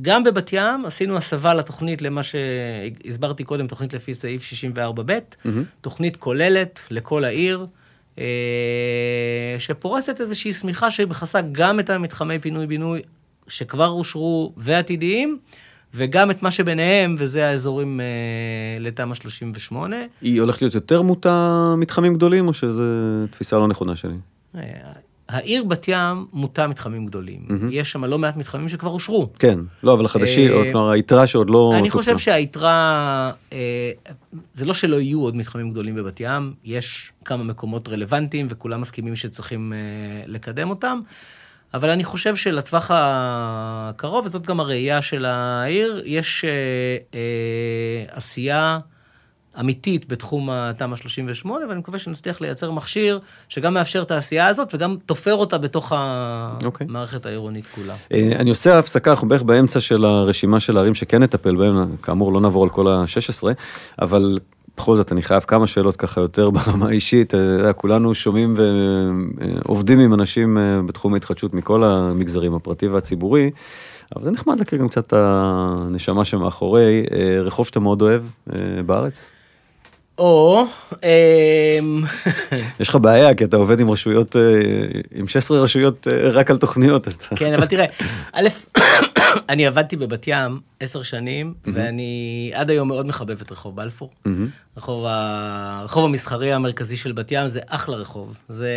וגם 0.00 0.24
בבת 0.24 0.50
ים 0.52 0.86
עשינו 0.86 1.16
הסבה 1.16 1.54
לתוכנית 1.54 2.02
למה 2.02 2.20
שהסברתי 2.22 3.44
קודם, 3.44 3.66
תוכנית 3.66 3.94
לפי 3.94 4.14
סעיף 4.14 4.42
64ב', 4.42 5.12
מהמם. 5.44 5.64
תוכנית 5.80 6.16
כוללת 6.16 6.80
לכל 6.90 7.24
העיר, 7.24 7.60
אה, 7.60 7.77
שפורסת 9.58 10.20
איזושהי 10.20 10.52
שמיכה 10.52 10.90
שמכסה 10.90 11.40
גם 11.52 11.80
את 11.80 11.90
המתחמי 11.90 12.38
פינוי-בינוי 12.38 13.02
שכבר 13.48 13.88
אושרו 13.88 14.52
ועתידיים, 14.56 15.38
וגם 15.94 16.30
את 16.30 16.42
מה 16.42 16.50
שביניהם, 16.50 17.16
וזה 17.18 17.46
האזורים 17.48 18.00
אה, 18.00 18.06
לתמ"א 18.80 19.14
38. 19.14 19.96
היא 20.20 20.40
הולכת 20.40 20.62
להיות 20.62 20.74
יותר 20.74 21.02
מוטה 21.02 21.74
מתחמים 21.78 22.14
גדולים, 22.14 22.48
או 22.48 22.54
שזו 22.54 22.82
תפיסה 23.30 23.58
לא 23.58 23.68
נכונה 23.68 23.96
שלי? 23.96 24.16
העיר 25.28 25.64
בת 25.64 25.88
ים 25.88 26.26
מוטה 26.32 26.66
מתחמים 26.66 27.06
גדולים. 27.06 27.40
מהמם. 27.48 27.68
יש 27.72 27.90
שם 27.92 28.04
לא 28.04 28.18
מעט 28.18 28.36
מתחמים 28.36 28.68
שכבר 28.68 28.90
אושרו. 28.90 29.30
כן, 29.38 29.58
לא, 29.82 29.94
אבל 29.94 30.04
החדשים, 30.04 30.52
אה, 30.52 30.56
או 30.56 30.62
כלומר, 30.72 30.90
היתרה 30.90 31.26
שעוד 31.26 31.50
לא... 31.50 31.72
אני 31.74 31.88
תוקנה. 31.88 32.02
חושב 32.02 32.18
שהיתרה, 32.18 33.30
אה, 33.52 33.90
זה 34.54 34.64
לא 34.64 34.74
שלא 34.74 34.96
יהיו 34.96 35.20
עוד 35.20 35.36
מתחמים 35.36 35.70
גדולים 35.70 35.94
בבת 35.94 36.20
ים, 36.20 36.52
יש 36.64 37.12
כמה 37.24 37.44
מקומות 37.44 37.88
רלוונטיים 37.88 38.46
וכולם 38.50 38.80
מסכימים 38.80 39.16
שצריכים 39.16 39.72
אה, 39.72 39.78
לקדם 40.26 40.70
אותם, 40.70 41.00
אבל 41.74 41.90
אני 41.90 42.04
חושב 42.04 42.36
שלטווח 42.36 42.90
הקרוב, 42.94 44.26
וזאת 44.26 44.46
גם 44.46 44.60
הראייה 44.60 45.02
של 45.02 45.24
העיר, 45.24 46.02
יש 46.04 46.44
אה, 46.44 46.50
אה, 47.14 48.04
עשייה 48.16 48.78
אמיתית 49.60 50.08
בתחום 50.08 50.50
התמ"א 50.50 50.96
38, 50.96 51.66
ואני 51.68 51.78
מקווה 51.78 51.98
שנצליח 51.98 52.40
לייצר 52.40 52.70
מכשיר 52.70 53.20
שגם 53.48 53.74
מאפשר 53.74 54.02
את 54.02 54.10
העשייה 54.10 54.46
הזאת 54.46 54.74
וגם 54.74 54.96
תופר 55.06 55.34
אותה 55.34 55.58
בתוך 55.58 55.92
אוקיי. 56.64 56.86
המערכת 56.90 57.26
העירונית 57.26 57.66
כולה. 57.74 57.94
אה, 58.12 58.32
אני 58.36 58.50
עושה 58.50 58.78
הפסקה, 58.78 59.10
אנחנו 59.10 59.28
בערך 59.28 59.42
באמצע 59.42 59.80
של 59.80 60.04
הרשימה 60.04 60.60
של 60.60 60.76
הערים 60.76 60.94
שכן 60.94 61.22
נטפל 61.22 61.56
בהם, 61.56 61.96
כאמור 62.02 62.32
לא 62.32 62.40
נעבור 62.40 62.64
על 62.64 62.70
כל 62.70 62.88
ה-16, 62.88 63.48
אבל 64.02 64.38
בכל 64.76 64.96
זאת 64.96 65.12
אני 65.12 65.22
חייב 65.22 65.42
כמה 65.42 65.66
שאלות 65.66 65.96
ככה 65.96 66.20
יותר 66.20 66.50
ברמה 66.56 66.88
האישית, 66.88 67.34
אה, 67.34 67.72
כולנו 67.72 68.14
שומעים 68.14 68.54
ועובדים 68.56 70.00
עם 70.00 70.14
אנשים 70.14 70.58
אה, 70.58 70.82
בתחום 70.86 71.14
ההתחדשות 71.14 71.54
מכל 71.54 71.84
המגזרים, 71.84 72.54
הפרטי 72.54 72.88
והציבורי, 72.88 73.50
אבל 74.16 74.24
זה 74.24 74.30
נחמד 74.30 74.58
להכיר 74.58 74.78
גם 74.78 74.88
קצת 74.88 75.06
את 75.06 75.12
הנשמה 75.16 76.24
שמאחורי, 76.24 77.04
אה, 77.12 77.40
רחוב 77.40 77.66
שאתה 77.66 77.80
מאוד 77.80 78.02
אוהב 78.02 78.22
אה, 78.52 78.82
בארץ. 78.86 79.32
או, 80.18 80.64
אמ, 81.02 82.02
יש 82.80 82.88
לך 82.88 82.96
בעיה 82.96 83.34
כי 83.34 83.44
אתה 83.44 83.56
עובד 83.56 83.80
עם 83.80 83.90
רשויות, 83.90 84.36
אה, 84.36 84.42
עם 85.14 85.28
16 85.28 85.60
רשויות 85.60 86.08
אה, 86.08 86.30
רק 86.30 86.50
על 86.50 86.56
תוכניות, 86.56 87.06
אז 87.06 87.14
אתה... 87.14 87.36
כן, 87.36 87.54
אבל 87.54 87.66
תראה, 87.66 87.84
א', 88.32 88.48
אני 89.48 89.66
עבדתי 89.66 89.96
בבת 89.96 90.24
ים 90.26 90.60
עשר 90.80 91.02
שנים, 91.02 91.54
ואני 91.66 92.50
עד 92.54 92.70
היום 92.70 92.88
מאוד 92.88 93.06
מחבב 93.06 93.40
את 93.40 93.52
רחוב 93.52 93.76
בלפור. 93.76 94.10
רחוב. 94.76 95.04
הרחוב 95.08 96.04
המסחרי 96.04 96.52
המרכזי 96.52 96.96
של 96.96 97.12
בת 97.12 97.32
ים 97.32 97.48
זה 97.48 97.60
אחלה 97.66 97.96
רחוב. 97.96 98.34
זה 98.48 98.70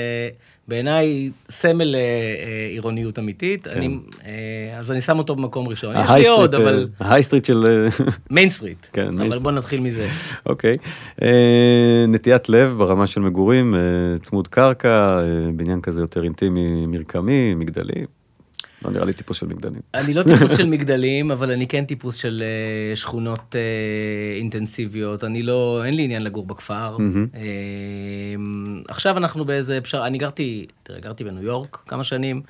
בעיניי 0.72 1.32
סמל 1.50 1.96
אה, 1.96 2.00
אה, 2.00 2.68
עירוניות 2.70 3.20
אמיתית. 3.20 3.68
כן. 3.68 3.78
אני, 3.78 3.98
אה, 4.26 4.80
אז 4.80 4.92
אני 4.92 5.02
שם 5.02 5.18
אותו 5.18 5.36
במקום 5.36 5.68
ראשון. 5.68 5.96
יש 5.96 6.10
לי 6.12 6.28
עוד, 6.28 6.56
אבל... 6.56 6.88
ה 7.00 7.04
high 7.04 7.21
street 7.21 7.46
של... 7.46 7.88
main 8.30 8.50
street. 8.50 8.78
כן, 8.94 9.02
main 9.02 9.20
אבל 9.20 9.28
street. 9.28 9.44
בוא 9.44 9.52
נתחיל 9.52 9.80
מזה. 9.80 10.08
אוקיי. 10.46 10.76
נטיית 12.08 12.50
לב 12.50 12.74
ברמה 12.78 13.08
של 13.08 13.22
מגורים, 13.22 13.76
צמוד 14.22 14.48
קרקע, 14.48 15.22
בניין 15.56 15.82
כזה 15.82 16.02
יותר 16.02 16.24
אינטימי, 16.24 16.86
מרקמי, 16.88 17.56
מגדלי. 17.56 18.06
לא 18.86 18.92
נראה 18.92 19.06
לי 19.06 19.14
טיפוס 19.14 19.38
של 19.38 19.46
מגדלים. 19.46 19.82
אני 19.94 20.14
לא 20.14 20.24
טיפוס 20.24 20.58
של 20.58 20.66
מגדלים, 20.66 21.32
אבל 21.32 21.52
אני 21.52 21.68
כן 21.68 21.86
טיפוס 21.86 22.16
של 22.16 22.44
אה, 22.46 22.96
שכונות 22.96 23.56
אה, 23.56 24.38
אינטנסיביות. 24.38 25.24
אני 25.24 25.44
לא, 25.44 25.82
אין 25.86 25.94
לי 25.94 26.04
עניין 26.04 26.24
לגור 26.24 26.46
בכפר. 26.46 26.98
מהמם. 26.98 27.28
אה, 27.36 27.42
עכשיו 28.88 29.18
אנחנו 29.18 29.46
באיזה 29.46 29.82
פשרה, 29.82 30.08
אני 30.08 30.18
גרתי, 30.18 30.66
תראה, 30.84 31.00
גרתי 31.00 31.24
בניו 31.24 31.44
יורק 31.44 31.78
כמה 31.88 32.04
שנים, 32.04 32.42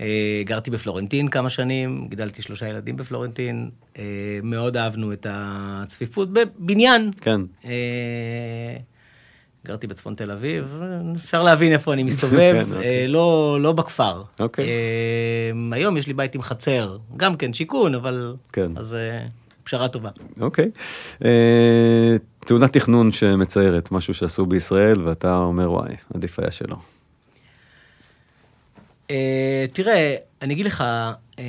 אה, 0.00 0.42
גרתי 0.44 0.70
בפלורנטין 0.70 1.28
כמה 1.28 1.50
שנים, 1.50 2.06
גידלתי 2.08 2.42
שלושה 2.42 2.68
ילדים 2.68 2.96
בפלורנטין, 2.96 3.70
אה, 3.98 4.04
מאוד 4.42 4.76
אהבנו 4.76 5.12
את 5.12 5.26
הצפיפות 5.30 6.28
בבניין. 6.32 7.10
כן. 7.20 7.40
אה, 7.64 8.76
גרתי 9.66 9.86
בצפון 9.86 10.14
תל 10.14 10.30
אביב, 10.30 10.80
אפשר 11.16 11.42
להבין 11.42 11.72
איפה 11.72 11.92
אני 11.92 12.02
מסתובב, 12.02 12.62
כן, 12.66 12.72
אוקיי. 12.76 13.02
אה, 13.02 13.06
לא, 13.06 13.58
לא 13.60 13.72
בכפר. 13.72 14.22
אוקיי. 14.40 14.64
אה, 14.64 15.76
היום 15.76 15.96
יש 15.96 16.06
לי 16.06 16.12
בית 16.12 16.34
עם 16.34 16.42
חצר, 16.42 16.98
גם 17.16 17.36
כן 17.36 17.52
שיכון, 17.52 17.94
אבל... 17.94 18.34
כן. 18.52 18.72
אז 18.76 18.94
אה, 18.94 19.26
פשרה 19.64 19.88
טובה. 19.88 20.10
אוקיי. 20.40 20.70
תאונת 22.46 22.72
תכנון 22.72 23.12
שמציירת, 23.12 23.92
משהו 23.92 24.14
שעשו 24.14 24.46
בישראל, 24.46 25.02
ואתה 25.08 25.36
אומר, 25.36 25.72
וואי, 25.72 25.94
עדיף 26.14 26.38
היה 26.38 26.50
שלא. 26.50 26.76
אה, 29.10 29.64
תראה, 29.72 30.16
אני 30.42 30.54
אגיד 30.54 30.66
לך, 30.66 30.84
אה, 31.38 31.44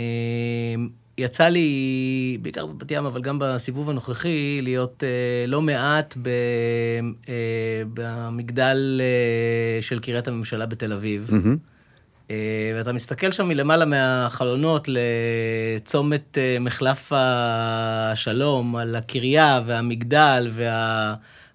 יצא 1.17 1.47
לי, 1.47 2.37
בעיקר 2.41 2.65
בבת 2.65 2.91
ים, 2.91 3.05
אבל 3.05 3.21
גם 3.21 3.37
בסיבוב 3.41 3.89
הנוכחי, 3.89 4.59
להיות 4.61 5.03
אה, 5.03 5.45
לא 5.47 5.61
מעט 5.61 6.17
ב, 6.21 6.29
אה, 7.29 7.33
במגדל 7.93 9.01
אה, 9.03 9.81
של 9.81 9.99
קריית 9.99 10.27
הממשלה 10.27 10.65
בתל 10.65 10.93
אביב. 10.93 11.29
מהמם. 11.31 11.57
אה, 12.31 12.73
ואתה 12.77 12.93
מסתכל 12.93 13.31
שם 13.31 13.47
מלמעלה 13.47 13.85
מהחלונות 13.85 14.87
לצומת 14.87 16.37
אה, 16.37 16.57
מחלף 16.59 17.11
השלום, 17.15 18.75
על 18.75 18.95
הקריה 18.95 19.61
והמגדל 19.65 20.51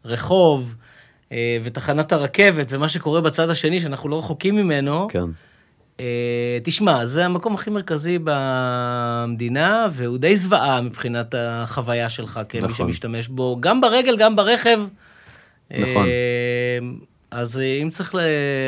והרחוב 0.04 0.74
אה, 1.32 1.58
ותחנת 1.62 2.12
הרכבת 2.12 2.66
ומה 2.70 2.88
שקורה 2.88 3.20
בצד 3.20 3.50
השני, 3.50 3.80
שאנחנו 3.80 4.08
לא 4.08 4.18
רחוקים 4.18 4.56
ממנו. 4.56 5.06
כן. 5.10 5.24
אה, 6.00 6.58
תשמע, 6.62 7.06
זה 7.06 7.24
המקום 7.24 7.54
הכי 7.54 7.70
מרכזי 7.70 8.18
במדינה, 8.24 9.88
והוא 9.92 10.18
די 10.18 10.36
זוועה 10.36 10.80
מבחינת 10.80 11.34
החוויה 11.38 12.08
שלך 12.08 12.40
כמי 12.48 12.60
נכון. 12.60 12.86
שמשתמש 12.86 13.28
בו, 13.28 13.56
גם 13.60 13.80
ברגל, 13.80 14.16
גם 14.16 14.36
ברכב. 14.36 14.80
נכון. 15.70 16.06
אז 17.30 17.58
אה, 17.58 17.78
אם 17.82 17.90
צריך 17.90 18.14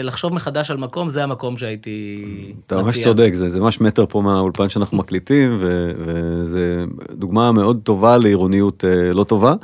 לחשוב 0.03 0.35
מחדש 0.35 0.71
על 0.71 0.77
מקום, 0.77 1.09
זה 1.09 1.23
המקום 1.23 1.57
שהייתי 1.57 2.25
אתה 2.67 2.83
ממש 2.83 2.93
מציע. 2.93 3.05
צודק, 3.05 3.31
זה, 3.35 3.49
זה 3.49 3.61
ממש 3.61 3.81
מטר 3.81 4.07
פה 4.09 4.21
מהאולפן 4.21 4.69
שאנחנו 4.69 4.99
מקליטים, 5.03 5.57
ו, 5.61 5.93
וזה 5.99 6.85
דוגמה 7.13 7.53
מאוד 7.53 7.81
טובה 7.83 8.17
לעירוניות 8.17 8.85
אה, 8.85 9.13
לא 9.13 9.25
טובה. 9.25 9.55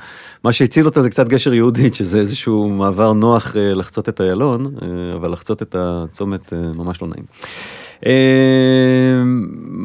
מה 0.45 0.53
שהציל 0.53 0.87
אותה 0.87 1.03
זה 1.03 1.11
קצת 1.11 1.29
גשר 1.29 1.55
יהודית, 1.55 1.95
שזה 1.95 2.19
איזשהו 2.19 2.69
מעבר 2.69 3.13
נוח 3.13 3.57
אה, 3.57 3.75
לחצות 3.75 4.09
את 4.09 4.21
איילון, 4.21 4.75
אבל 5.15 5.33
לחצות 5.33 5.63
את 5.63 5.77
הצומת 5.79 6.53
ממש 6.53 7.03
לא 7.03 7.09
נעים. 7.09 7.25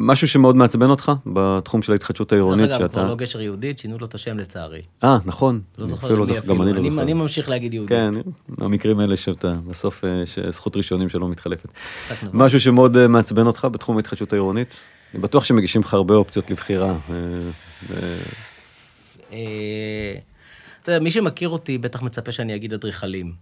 משהו 0.09 0.27
שמאוד 0.27 0.55
מעצבן 0.55 0.89
אותך 0.89 1.11
בתחום 1.25 1.81
של 1.81 1.91
ההתחדשות 1.91 2.31
העירונית 2.31 2.67
דרך 2.67 2.77
אגב, 2.77 2.87
שאתה... 2.87 2.99
כבר 2.99 3.09
לא 3.09 3.15
גשר 3.15 3.41
יהודית, 3.41 3.79
שינו 3.79 3.97
לו 3.97 4.05
את 4.05 4.15
השם 4.15 4.37
לצערי. 4.37 4.81
אה, 5.03 5.17
נכון. 5.25 5.61
לא 5.77 5.85
זוכר 5.85 6.07
אפילו 6.07 6.25
למי 6.25 6.39
אפילו. 6.39 6.55
גם 6.55 6.61
אני 6.61 6.73
לא 6.73 6.81
זוכר. 6.81 7.01
אני 7.01 7.13
ממשיך 7.13 7.49
להגיד 7.49 7.73
יהודית. 7.73 7.97
כן, 7.97 8.11
המקרים 8.57 8.99
האלה 8.99 9.17
שאתה, 9.17 9.53
בסוף 9.67 10.05
אה, 10.05 10.23
זכות 10.49 10.77
ראשונים 10.77 11.09
שלא 11.09 11.29
מתחלפת. 11.29 11.69
משהו 12.33 12.61
שמאוד 12.61 12.97
אה, 12.97 13.07
מעצבן 13.07 13.47
אותך 13.47 13.67
בתחום 13.71 13.97
ההתחדשות 13.97 14.33
העירונית? 14.33 14.75
אני 15.13 15.21
בטוח 15.21 15.45
שמגישים 15.45 15.81
לך 15.81 15.93
הרבה 15.93 16.15
אופציות 16.15 16.51
לבחירה. 16.51 16.97
אה, 19.31 19.37
אתה 20.83 20.91
יודע, 20.91 21.03
מי 21.03 21.11
שמכיר 21.11 21.49
אותי 21.49 21.77
בטח 21.77 22.01
מצפה 22.01 22.31
שאני 22.31 22.55
אגיד 22.55 22.73
אדריכלים. 22.73 23.33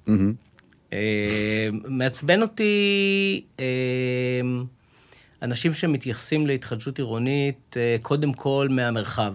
מעצבן 1.87 2.41
אותי 2.41 3.41
אנשים 5.41 5.73
שמתייחסים 5.73 6.47
להתחדשות 6.47 6.97
עירונית 6.97 7.75
אה, 7.77 7.95
קודם 8.01 8.33
כל 8.33 8.67
מהמרחב, 8.71 9.33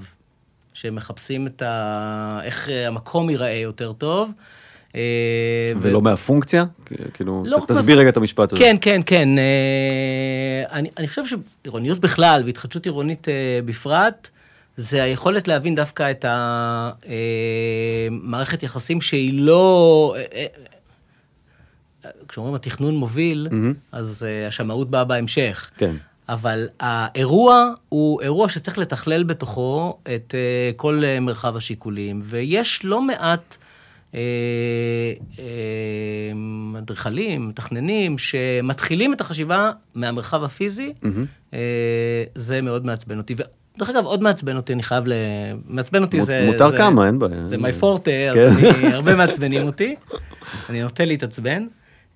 שמחפשים 0.75 1.47
את 1.47 1.63
ה... 1.63 2.39
איך 2.43 2.69
אה, 2.71 2.89
המקום 2.89 3.31
ייראה 3.31 3.51
יותר 3.55 3.93
טוב. 3.93 4.31
אה, 4.95 5.01
ו- 5.77 5.83
ולא 5.83 6.03
מהפונקציה? 6.03 6.65
כאילו, 7.15 7.43
לא 7.47 7.59
ת- 7.59 7.69
תסביר 7.71 7.99
רגע 7.99 8.09
את 8.09 8.17
המשפט 8.17 8.53
הזה. 8.53 8.63
כן, 8.63 8.77
כן, 8.81 9.01
כן. 9.07 9.29
אני, 10.73 10.91
אני 10.99 11.09
חושב 11.09 11.23
שעירוניות 11.27 11.99
בכלל 11.99 12.43
והתחדשות 12.47 12.85
עירונית 12.87 13.27
בפרט, 13.65 14.29
זה 14.77 15.03
היכולת 15.03 15.49
להבין 15.49 15.75
דווקא 15.75 16.11
את 16.11 16.25
המערכת 18.11 18.63
יחסים 18.63 19.01
שהיא 19.01 19.33
לא... 19.35 20.15
כשאומרים 22.29 22.55
התכנון 22.55 22.97
מוביל, 22.97 23.49
מהמם. 23.51 23.75
אז 23.93 24.27
אה, 24.29 24.47
השמאות 24.49 24.91
באה 24.91 25.05
בהמשך. 25.05 25.71
כן. 25.77 25.97
אבל 26.29 26.69
האירוע 26.81 27.71
הוא 27.89 28.21
אירוע 28.23 28.49
שצריך 28.49 28.79
לתכלל 28.79 29.23
בתוכו 29.23 29.99
את 30.15 30.35
אה, 30.35 30.71
כל 30.77 31.03
אה, 31.05 31.21
מרחב 31.21 31.57
השיקולים, 31.57 32.21
ויש 32.25 32.85
לא 32.85 33.03
מעט 33.03 33.57
אדריכלים, 36.79 37.49
מתכננים, 37.49 38.19
שמתחילים 38.19 39.13
את 39.13 39.21
החשיבה 39.21 39.71
מהמרחב 39.95 40.45
הפיזי. 40.45 40.93
אה, 41.55 41.59
זה 42.35 42.61
מאוד 42.61 42.87
מעצבן 42.87 43.19
אותי. 43.19 43.35
ודרך 43.35 43.91
אגב, 43.91 44.05
עוד 44.05 44.23
מעצבן 44.23 44.57
אותי, 44.57 44.73
אני 44.73 44.83
חייב 44.83 45.05
ל... 45.07 45.13
מעצבן 45.69 46.03
אותי 46.03 46.17
מות- 46.19 46.27
זה... 46.27 46.45
מותר 46.53 46.71
זה- 46.71 46.77
כמה, 46.77 47.07
אין 47.07 47.19
בעיה. 47.19 47.47
זה 47.47 47.59
מי 47.59 47.73
פורטה, 47.73 48.11
אז 48.31 48.37
כן. 48.61 48.67
אני, 48.85 48.95
הרבה 48.95 49.15
מעצבנים 49.15 49.67
אותי. 49.67 49.95
אני 50.69 50.83
נוטה 50.83 51.05
להתעצבן. 51.05 51.67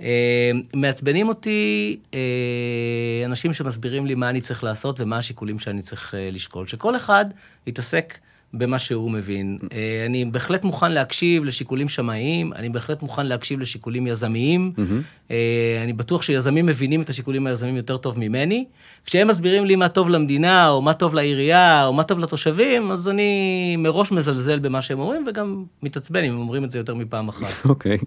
אה, 0.00 0.50
מעצבנים 0.74 1.28
אותי 1.28 1.96
אה, 2.14 3.22
אנשים 3.24 3.52
שמסבירים 3.52 4.06
לי 4.06 4.14
מה 4.14 4.30
אני 4.30 4.40
צריך 4.40 4.64
לעשות 4.64 5.00
ומה 5.00 5.18
השיקולים 5.18 5.58
שאני 5.58 5.82
צריך 5.82 6.14
אה, 6.14 6.28
לשקול. 6.32 6.66
שכל 6.66 6.96
אחד 6.96 7.24
יתעסק 7.66 8.18
במה 8.54 8.78
שהוא 8.78 9.10
מבין. 9.10 9.58
אה, 9.72 10.06
אני 10.06 10.24
בהחלט 10.24 10.64
מוכן 10.64 10.92
להקשיב 10.92 11.44
לשיקולים 11.44 11.88
שמאיים, 11.88 12.52
אני 12.52 12.68
בהחלט 12.68 13.02
מוכן 13.02 13.26
להקשיב 13.26 13.60
לשיקולים 13.60 14.06
יזמיים. 14.06 14.72
מהמם. 14.76 15.02
אה, 15.30 15.80
אני 15.82 15.92
בטוח 15.92 16.22
שיזמים 16.22 16.66
מבינים 16.66 17.02
את 17.02 17.10
השיקולים 17.10 17.46
היזמים 17.46 17.76
יותר 17.76 17.96
טוב 17.96 18.18
ממני. 18.18 18.64
כשהם 19.06 19.28
מסבירים 19.28 19.64
לי 19.64 19.76
מה 19.76 19.88
טוב 19.88 20.08
למדינה, 20.08 20.68
או 20.68 20.82
מה 20.82 20.94
טוב 20.94 21.14
לעירייה, 21.14 21.86
או 21.86 21.92
מה 21.92 22.02
טוב 22.02 22.18
לתושבים, 22.18 22.90
אז 22.90 23.08
אני 23.08 23.76
מראש 23.78 24.12
מזלזל 24.12 24.58
במה 24.58 24.82
שהם 24.82 24.98
אומרים, 24.98 25.24
וגם 25.28 25.64
מתעצבן 25.82 26.24
אם 26.24 26.32
הם 26.32 26.38
אומרים 26.38 26.64
את 26.64 26.70
זה 26.70 26.78
יותר 26.78 26.94
מפעם 26.94 27.28
אחת. 27.28 27.66
אוקיי. 27.68 27.98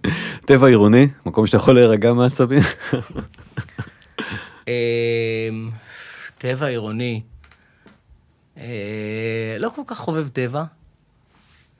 טבע 0.46 0.68
עירוני, 0.68 1.08
מקום 1.26 1.46
שאתה 1.46 1.58
יכול 1.58 1.74
להירגע 1.74 2.14
מעצבים. 2.14 2.62
אה, 4.68 5.50
טבע 6.38 6.66
עירוני. 6.66 7.22
אה, 8.60 9.56
לא 9.60 9.70
כל 9.76 9.82
כך 9.88 9.98
חובב 9.98 10.28
טבע. 10.28 10.64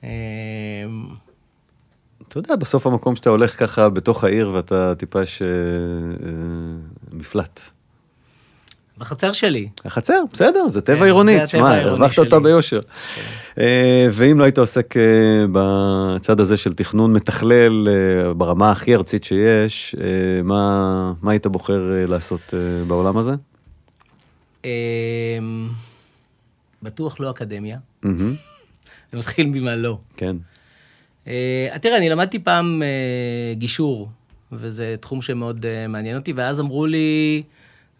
אה, 0.04 0.08
אתה 2.28 2.38
יודע, 2.38 2.56
בסוף 2.56 2.86
המקום 2.86 3.16
שאתה 3.16 3.30
הולך 3.30 3.58
ככה 3.58 3.88
בתוך 3.88 4.24
העיר 4.24 4.50
ואתה 4.54 4.94
טיפה 4.94 5.18
אה, 5.18 5.22
אה, 5.22 5.46
מפלט. 7.12 7.60
בחצר 8.98 9.32
שלי. 9.32 9.68
החצר, 9.84 10.22
בסדר, 10.32 10.68
זה 10.68 10.80
טבע 10.80 10.96
כן, 10.96 11.04
עירוני, 11.04 11.38
תשמע, 11.44 11.80
הרווחת. 11.80 12.18
אותה 12.18 12.40
ביושר. 12.40 12.80
אה, 13.58 14.08
ואם 14.10 14.38
לא 14.38 14.44
היית 14.44 14.58
עוסק 14.58 14.94
בצד 15.52 16.40
הזה 16.40 16.56
של 16.56 16.72
תכנון 16.72 17.12
מתכלל 17.12 17.88
ברמה 18.36 18.70
הכי 18.70 18.94
ארצית 18.94 19.24
שיש, 19.24 19.96
מה 20.44 21.12
היית 21.26 21.46
בוחר 21.46 21.80
לעשות 22.08 22.54
בעולם 22.86 23.16
הזה? 23.18 23.34
בטוח 26.82 27.20
לא 27.20 27.30
אקדמיה. 27.30 27.78
מתחיל 29.12 29.46
ממה 29.46 29.76
לא. 29.76 29.98
כן. 30.16 30.36
אה, 31.26 31.68
תראה, 31.80 31.96
אני 31.96 32.08
למדתי 32.08 32.38
פעם 32.38 32.82
אה, 32.82 33.54
גישור, 33.54 34.10
וזה 34.52 34.96
תחום 35.00 35.22
שמאוד 35.22 35.66
אה, 35.66 35.88
מעניין 35.88 36.16
אותי, 36.16 36.32
ואז 36.32 36.60
אמרו 36.60 36.86
לי, 36.86 37.42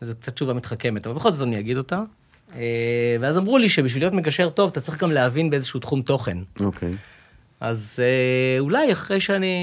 זו 0.00 0.14
קצת 0.20 0.34
תשובה 0.34 0.54
מתחכמת, 0.54 1.06
אבל 1.06 1.14
בכל 1.14 1.32
זאת 1.32 1.42
אני 1.42 1.58
אגיד 1.58 1.76
אותה. 1.76 2.02
אה, 2.56 3.16
ואז 3.20 3.38
אמרו 3.38 3.58
לי 3.58 3.68
שבשביל 3.68 4.02
להיות 4.02 4.14
מגשר 4.14 4.50
טוב, 4.50 4.70
אתה 4.70 4.80
צריך 4.80 5.02
גם 5.02 5.10
להבין 5.10 5.50
באיזשהו 5.50 5.80
תחום 5.80 6.02
תוכן. 6.02 6.38
אוקיי. 6.60 6.92
אז 7.60 8.00
אה, 8.02 8.60
אולי 8.60 8.92
אחרי 8.92 9.20
שאני 9.20 9.54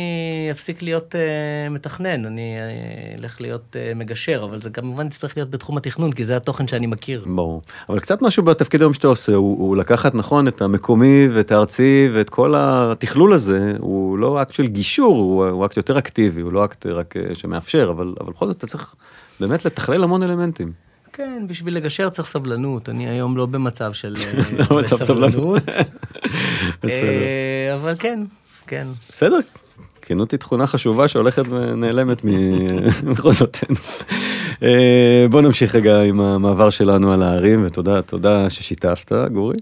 אפסיק 0.52 0.82
להיות 0.82 1.16
אה, 1.16 1.70
מתכנן, 1.70 2.26
אני 2.26 2.56
אה, 2.58 3.16
אלך 3.20 3.42
להיות 3.42 3.76
אה, 3.76 3.92
מגשר, 3.96 4.42
אבל 4.44 4.62
זה 4.62 4.70
כמובן 4.70 5.08
יצטרך 5.08 5.38
להיות 5.38 5.50
בתחום 5.50 5.78
התכנון, 5.78 6.12
כי 6.12 6.26
זה 6.26 6.38
התוכן 6.38 6.68
שאני 6.68 6.88
מכיר. 6.88 7.26
ברור. 7.28 7.62
אבל 7.90 8.00
קצת 8.00 8.22
משהו 8.22 8.44
בתפקיד 8.44 8.82
היום 8.82 8.94
שאתה 8.94 9.08
עושה, 9.08 9.36
הוא, 9.36 9.58
הוא 9.60 9.78
לקחת 9.78 10.16
נכון 10.16 10.48
את 10.48 10.62
המקומי 10.62 11.28
ואת 11.34 11.52
הארצי 11.52 12.10
ואת 12.14 12.30
כל 12.30 12.54
התכלול 12.58 13.34
הזה, 13.34 13.74
הוא 13.80 14.18
לא 14.18 14.42
אקט 14.42 14.54
של 14.54 14.68
גישור, 14.68 15.18
הוא, 15.18 15.46
הוא 15.46 15.66
אקט 15.66 15.78
יותר 15.78 15.98
אקטיבי, 15.98 16.42
הוא 16.42 16.54
לא 16.54 16.66
אקט 16.66 16.86
רק 16.86 17.18
אה, 17.18 17.36
שמאפשר, 17.36 17.90
אבל, 17.90 18.14
אבל 18.20 18.34
בכל 18.34 18.48
זאת 18.48 18.58
אתה 18.58 18.68
צריך 18.68 18.96
באמת 19.40 19.66
לתכלל 19.66 20.04
המון 20.04 20.24
אלמנטים. 20.24 20.72
כן, 21.18 21.48
בשביל 21.48 21.76
לגשר 21.76 22.10
צריך 22.10 22.28
סבלנות, 22.28 22.90
אני 22.90 23.10
היום 23.10 23.38
לא 23.38 23.46
במצב 23.46 23.94
של 23.94 24.16
אה, 24.60 24.66
לא 24.72 24.84
סבלנות. 24.84 25.64
אה, 26.90 27.76
אבל 27.76 27.96
כן, 28.00 28.24
כן. 28.68 28.88
בסדר, 29.10 29.40
כנות 30.02 30.32
היא 30.32 30.40
תכונה 30.40 30.68
חשובה 30.68 31.08
שהולכת 31.08 31.48
ונעלמת 31.50 32.18
ממחוזותינו. 32.24 33.80
אה, 34.64 35.26
בוא 35.30 35.42
נמשיך 35.42 35.76
רגע 35.76 36.02
עם 36.02 36.22
המעבר 36.22 36.70
שלנו 36.70 37.14
על 37.14 37.24
הערים, 37.24 37.66
ותודה, 37.66 38.02
תודה 38.02 38.50
ששיתפת, 38.50 39.12
גורי. 39.34 39.56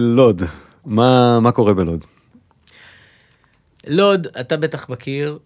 לוד, 0.00 0.42
מה, 0.86 1.40
מה 1.40 1.52
קורה 1.52 1.74
בלוד? 1.74 2.04
לוד, 3.86 4.26
אתה 4.40 4.56
בטח 4.56 4.88
מכיר. 4.88 5.38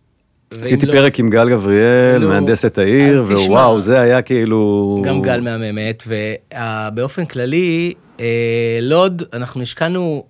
עשיתי 0.61 0.87
לא, 0.87 0.93
פרק 0.93 1.19
עם 1.19 1.31
גל 1.31 1.51
גבריאל, 1.51 2.27
מהנדסת 2.27 2.79
העיר. 2.79 3.25
ווואו, 3.29 3.81
זה 3.81 4.01
היה 4.01 4.23
כאילו... 4.23 5.03
גם 5.05 5.23
גל 5.23 5.41
מהממת, 5.41 6.03
ובאופן 6.07 7.25
כללי, 7.25 7.93
אה, 8.21 8.79
לוד, 8.81 9.23
אנחנו 9.33 9.62
השקענו 9.62 10.25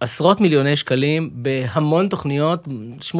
עשרות 0.00 0.40
מיליוני 0.40 0.76
שקלים 0.76 1.30
בהמון 1.32 2.08
תוכניות, 2.08 2.68
80% 3.00 3.12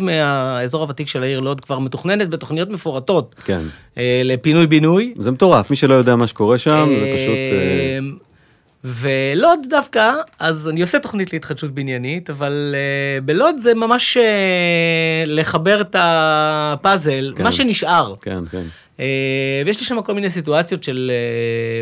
מהאזור 0.00 0.82
הוותיק 0.82 1.08
של 1.08 1.22
העיר 1.22 1.40
לוד 1.40 1.60
כבר 1.60 1.78
מתוכננת 1.78 2.28
בתוכניות 2.28 2.70
מפורטות 2.70 3.34
כן. 3.44 3.62
אה, 3.98 4.22
לפינוי-בינוי. 4.24 5.14
זה 5.18 5.30
מטורף, 5.30 5.70
מי 5.70 5.76
שלא 5.76 5.94
יודע 5.94 6.16
מה 6.16 6.26
שקורה 6.26 6.58
שם, 6.58 6.88
זה 6.98 7.12
פשוט... 7.14 7.36
ולוד 8.84 9.60
דווקא, 9.70 10.12
אז 10.38 10.68
אני 10.68 10.82
עושה 10.82 10.98
תוכנית 10.98 11.32
להתחדשות 11.32 11.70
בניינית, 11.70 12.30
אבל 12.30 12.74
uh, 12.74 13.24
בלוד 13.24 13.58
זה 13.58 13.74
ממש 13.74 14.16
uh, 14.16 14.20
לחבר 15.26 15.80
את 15.80 15.96
הפאזל, 15.98 17.32
כן. 17.36 17.44
מה 17.44 17.52
שנשאר. 17.52 18.14
כן, 18.20 18.46
כן. 18.50 18.62
Uh, 18.96 19.00
ויש 19.66 19.80
לי 19.80 19.86
שם 19.86 20.02
כל 20.02 20.14
מיני 20.14 20.30
סיטואציות 20.30 20.82
של 20.82 21.10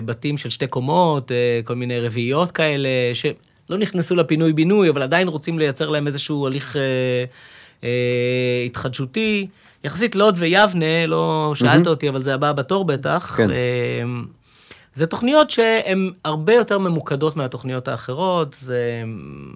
uh, 0.02 0.06
בתים 0.06 0.36
של 0.36 0.50
שתי 0.50 0.66
קומות, 0.66 1.30
uh, 1.30 1.66
כל 1.66 1.74
מיני 1.74 2.00
רביעיות 2.00 2.50
כאלה, 2.50 2.88
שלא 3.14 3.78
נכנסו 3.78 4.16
לפינוי-בינוי, 4.16 4.90
אבל 4.90 5.02
עדיין 5.02 5.28
רוצים 5.28 5.58
לייצר 5.58 5.88
להם 5.88 6.06
איזשהו 6.06 6.46
הליך 6.46 6.76
uh, 6.76 6.78
uh, 7.82 7.86
התחדשותי. 8.66 9.46
יחסית 9.84 10.14
לוד 10.14 10.34
ויבנה, 10.38 11.06
לא 11.06 11.52
שאלת 11.54 11.72
מהמם. 11.72 11.86
אותי, 11.86 12.08
אבל 12.08 12.22
זה 12.22 12.34
הבא 12.34 12.52
בתור 12.52 12.84
בטח. 12.84 13.34
כן. 13.36 13.46
אמ, 13.50 14.24
זה 14.96 15.06
תוכניות 15.06 15.50
שהן 15.50 16.10
הרבה 16.24 16.54
יותר 16.54 16.78
ממוקדות 16.78 17.36
מהתוכניות 17.36 17.88
האחרות, 17.88 18.56
זה 18.58 19.00
אמ, 19.02 19.52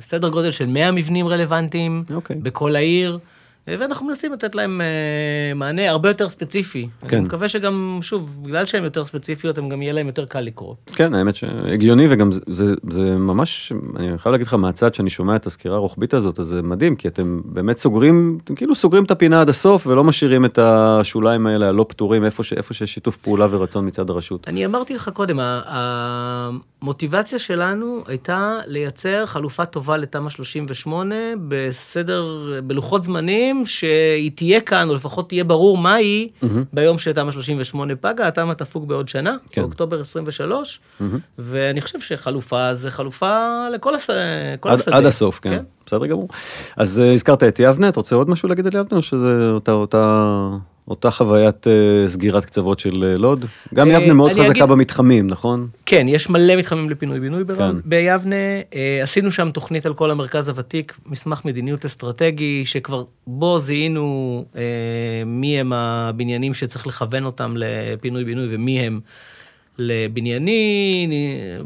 סדר 0.00 0.28
גודל 0.28 0.50
של 0.50 0.66
100 0.66 0.92
מבנים 0.92 1.28
רלוונטיים 1.28 2.04
אוקיי. 2.14 2.36
בכל 2.36 2.76
העיר. 2.76 3.18
ואנחנו 3.78 4.06
מנסים 4.06 4.32
לתת 4.32 4.54
להם 4.54 4.80
אה, 4.80 4.86
מענה 5.54 5.90
הרבה 5.90 6.08
יותר 6.10 6.28
ספציפי. 6.28 6.88
כן. 7.08 7.16
אני 7.16 7.26
מקווה 7.26 7.48
שגם, 7.48 7.98
שוב, 8.02 8.38
בגלל 8.42 8.66
שהן 8.66 8.84
יותר 8.84 9.04
ספציפיות, 9.04 9.58
הם 9.58 9.68
גם 9.68 9.82
יהיה 9.82 9.92
להם 9.92 10.06
יותר 10.06 10.24
קל 10.26 10.40
לקרוא. 10.40 10.74
כן, 10.86 11.14
האמת 11.14 11.36
שהגיוני 11.36 12.06
וגם 12.10 12.32
זה, 12.32 12.40
זה, 12.46 12.74
זה 12.90 13.16
ממש, 13.16 13.72
אני 13.96 14.18
חייב 14.18 14.32
להגיד 14.32 14.46
לך 14.46 14.54
מהצד 14.54 14.94
שאני 14.94 15.10
שומע 15.10 15.36
את 15.36 15.46
הסקירה 15.46 15.76
הרוחבית 15.76 16.14
הזאת, 16.14 16.38
אז 16.38 16.46
זה 16.46 16.62
מדהים, 16.62 16.96
כי 16.96 17.08
אתם 17.08 17.40
באמת 17.44 17.78
סוגרים, 17.78 18.38
אתם 18.44 18.54
כאילו 18.54 18.74
סוגרים 18.74 19.04
את 19.04 19.10
הפינה 19.10 19.40
עד 19.40 19.48
הסוף 19.48 19.86
ולא 19.86 20.04
משאירים 20.04 20.44
את 20.44 20.58
השוליים 20.58 21.46
האלה 21.46 21.68
הלא 21.68 21.86
פתורים 21.88 22.24
איפה, 22.24 22.44
ש, 22.44 22.52
איפה 22.52 22.74
שיש 22.74 22.94
שיתוף 22.94 23.16
פעולה 23.16 23.46
ורצון 23.50 23.86
מצד 23.86 24.10
הרשות. 24.10 24.48
אני 24.48 24.66
אמרתי 24.66 24.94
לך 24.94 25.08
קודם, 25.14 25.40
ה- 25.40 26.50
המוטיבציה 26.82 27.38
שלנו 27.38 28.04
הייתה 28.06 28.60
לייצר 28.66 29.26
חלופה 29.26 29.64
טובה 29.64 29.96
לתמ"א 29.96 30.30
38 30.30 31.14
בסדר, 31.48 32.24
בלוחות 32.64 33.02
זמנים 33.02 33.66
שהיא 33.66 34.30
תהיה 34.34 34.60
כאן, 34.60 34.88
או 34.88 34.94
לפחות 34.94 35.28
תהיה 35.28 35.44
ברור 35.44 35.78
מה 35.78 35.94
היא 35.94 36.28
ביום 36.72 36.98
שתמ"א 36.98 37.30
38 37.30 37.96
פגה, 37.96 38.28
התמ"א 38.28 38.54
תפוג 38.54 38.88
בעוד 38.88 39.08
שנה, 39.08 39.36
כן. 39.50 39.60
באוקטובר 39.60 40.00
23, 40.00 40.80
ואני 41.38 41.80
חושב 41.80 42.00
שחלופה 42.00 42.74
זה 42.74 42.90
חלופה 42.90 43.66
לכל 43.74 43.94
הס... 43.94 44.10
כל 44.60 44.68
עד, 44.68 44.78
השדה. 44.78 44.96
עד 44.96 45.06
הסוף, 45.06 45.40
כן. 45.42 45.50
כן. 45.50 45.64
בסדר 45.86 46.06
גמור. 46.06 46.28
אז 46.76 47.02
uh, 47.06 47.14
הזכרת 47.14 47.42
את 47.42 47.58
יבנה, 47.58 47.88
אתה 47.88 48.00
רוצה 48.00 48.16
עוד 48.16 48.30
משהו 48.30 48.48
להגיד 48.48 48.66
על 48.66 48.72
יבנה, 48.74 48.98
או 48.98 49.02
שזה 49.02 49.50
אותה, 49.50 49.72
אותה, 49.72 50.48
אותה 50.88 51.10
חוויית 51.10 51.66
uh, 51.66 51.70
סגירת 52.08 52.44
קצוות 52.44 52.78
של 52.78 53.14
uh, 53.16 53.20
לוד? 53.20 53.44
גם 53.74 53.90
אה, 53.90 53.92
יבנה 53.92 54.12
מאוד 54.14 54.30
חזקה 54.32 54.50
אגיד- 54.50 54.62
במתחמים, 54.62 55.26
נכון? 55.26 55.68
כן, 55.86 56.06
יש 56.08 56.30
מלא 56.30 56.56
מתחמים 56.56 56.90
לפינוי-בינוי 56.90 57.44
בר- 57.44 57.56
כן. 57.56 57.76
ביבנה. 57.84 58.34
אה, 58.74 59.00
עשינו 59.02 59.30
שם 59.30 59.50
תוכנית 59.50 59.86
על 59.86 59.94
כל 59.94 60.10
המרכז 60.10 60.48
הוותיק, 60.48 60.98
מסמך 61.06 61.44
מדיניות 61.44 61.84
אסטרטגי, 61.84 62.62
שכבר 62.64 63.04
בו 63.26 63.58
זיהינו 63.58 64.44
אה, 64.56 64.62
מי 65.26 65.60
הם 65.60 65.72
הבניינים 65.72 66.54
שצריך 66.54 66.86
לכוון 66.86 67.24
אותם 67.24 67.54
לפינוי-בינוי 67.56 68.46
ומי 68.50 68.80
הם 68.80 69.00
לבנייני. 69.78 71.08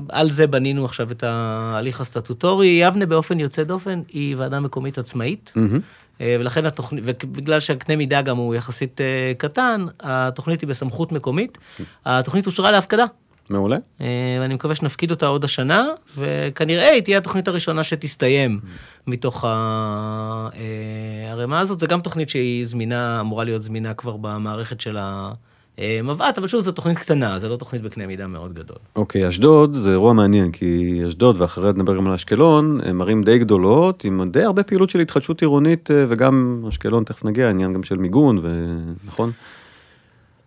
על 0.08 0.30
זה 0.30 0.46
בנינו 0.46 0.84
עכשיו 0.84 1.10
את 1.10 1.22
ההליך 1.26 2.00
הסטטוטורי. 2.00 2.66
יבנה 2.66 3.06
באופן 3.06 3.40
יוצא 3.40 3.62
דופן 3.62 4.00
היא 4.12 4.36
ועדה 4.38 4.60
מקומית 4.60 4.98
עצמאית. 4.98 5.52
מהמם. 5.56 5.80
אה, 6.20 6.36
ולכן 6.40 6.66
התוכנית, 6.66 7.04
ובגלל 7.06 7.60
שהקנה 7.60 7.96
מידה 7.96 8.22
גם 8.22 8.36
הוא 8.36 8.54
יחסית 8.54 9.00
אה, 9.00 9.32
קטן, 9.38 9.86
התוכנית 10.00 10.60
היא 10.60 10.68
בסמכות 10.68 11.12
מקומית. 11.12 11.58
התוכנית 12.04 12.46
אושרה 12.46 12.70
להפקדה. 12.70 13.04
מעולה. 13.50 13.76
אה, 14.00 14.06
ואני 14.40 14.54
מקווה 14.54 14.74
שנפקיד 14.74 15.10
אותה 15.10 15.26
עוד 15.26 15.44
השנה, 15.44 15.86
וכנראה 16.16 16.90
היא 16.90 17.02
תהיה 17.02 17.18
התוכנית 17.18 17.48
הראשונה 17.48 17.84
שתסתיים 17.84 18.60
מתוך 19.06 19.44
הערימה 21.24 21.60
הזאת. 21.60 21.80
זו 21.80 21.86
גם 21.86 22.00
תוכנית 22.00 22.28
שהיא 22.28 22.66
זמינה, 22.66 23.20
אמורה 23.20 23.44
להיות 23.44 23.62
זמינה 23.62 23.94
כבר 23.94 24.16
במערכת 24.16 24.80
של 24.80 24.98
המבע"ת, 25.78 26.38
אבל 26.38 26.48
שוב, 26.48 26.60
זו 26.60 26.72
תוכנית 26.72 26.98
קטנה, 26.98 27.38
זו 27.38 27.48
לא 27.48 27.56
תוכנית 27.56 27.82
בקנה 27.82 28.06
מידה 28.06 28.26
מאוד 28.26 28.54
גדול. 28.54 28.76
אוקיי, 28.96 29.28
אשדוד 29.28 29.74
זה 29.74 29.90
אירוע 29.90 30.12
מעניין, 30.12 30.52
כי 30.52 31.00
אשדוד, 31.08 31.40
ואחרי 31.40 31.72
נדבר 31.72 31.96
גם 31.96 32.06
על 32.06 32.14
אשקלון, 32.14 32.80
הם 32.84 33.02
ערים 33.02 33.22
די 33.22 33.38
גדולות, 33.38 34.04
עם 34.04 34.30
די 34.30 34.42
הרבה 34.42 34.62
פעילות 34.62 34.90
של 34.90 35.00
התחדשות 35.00 35.40
עירונית, 35.40 35.90
אה, 35.90 36.04
וגם 36.08 36.64
אשקלון, 36.68 37.04
תכף 37.04 37.24
נגיע, 37.24 37.50
עניין 37.50 37.72
גם 37.72 37.82
של 37.82 37.96
מיגון, 37.96 38.38
ונכון? 38.42 39.32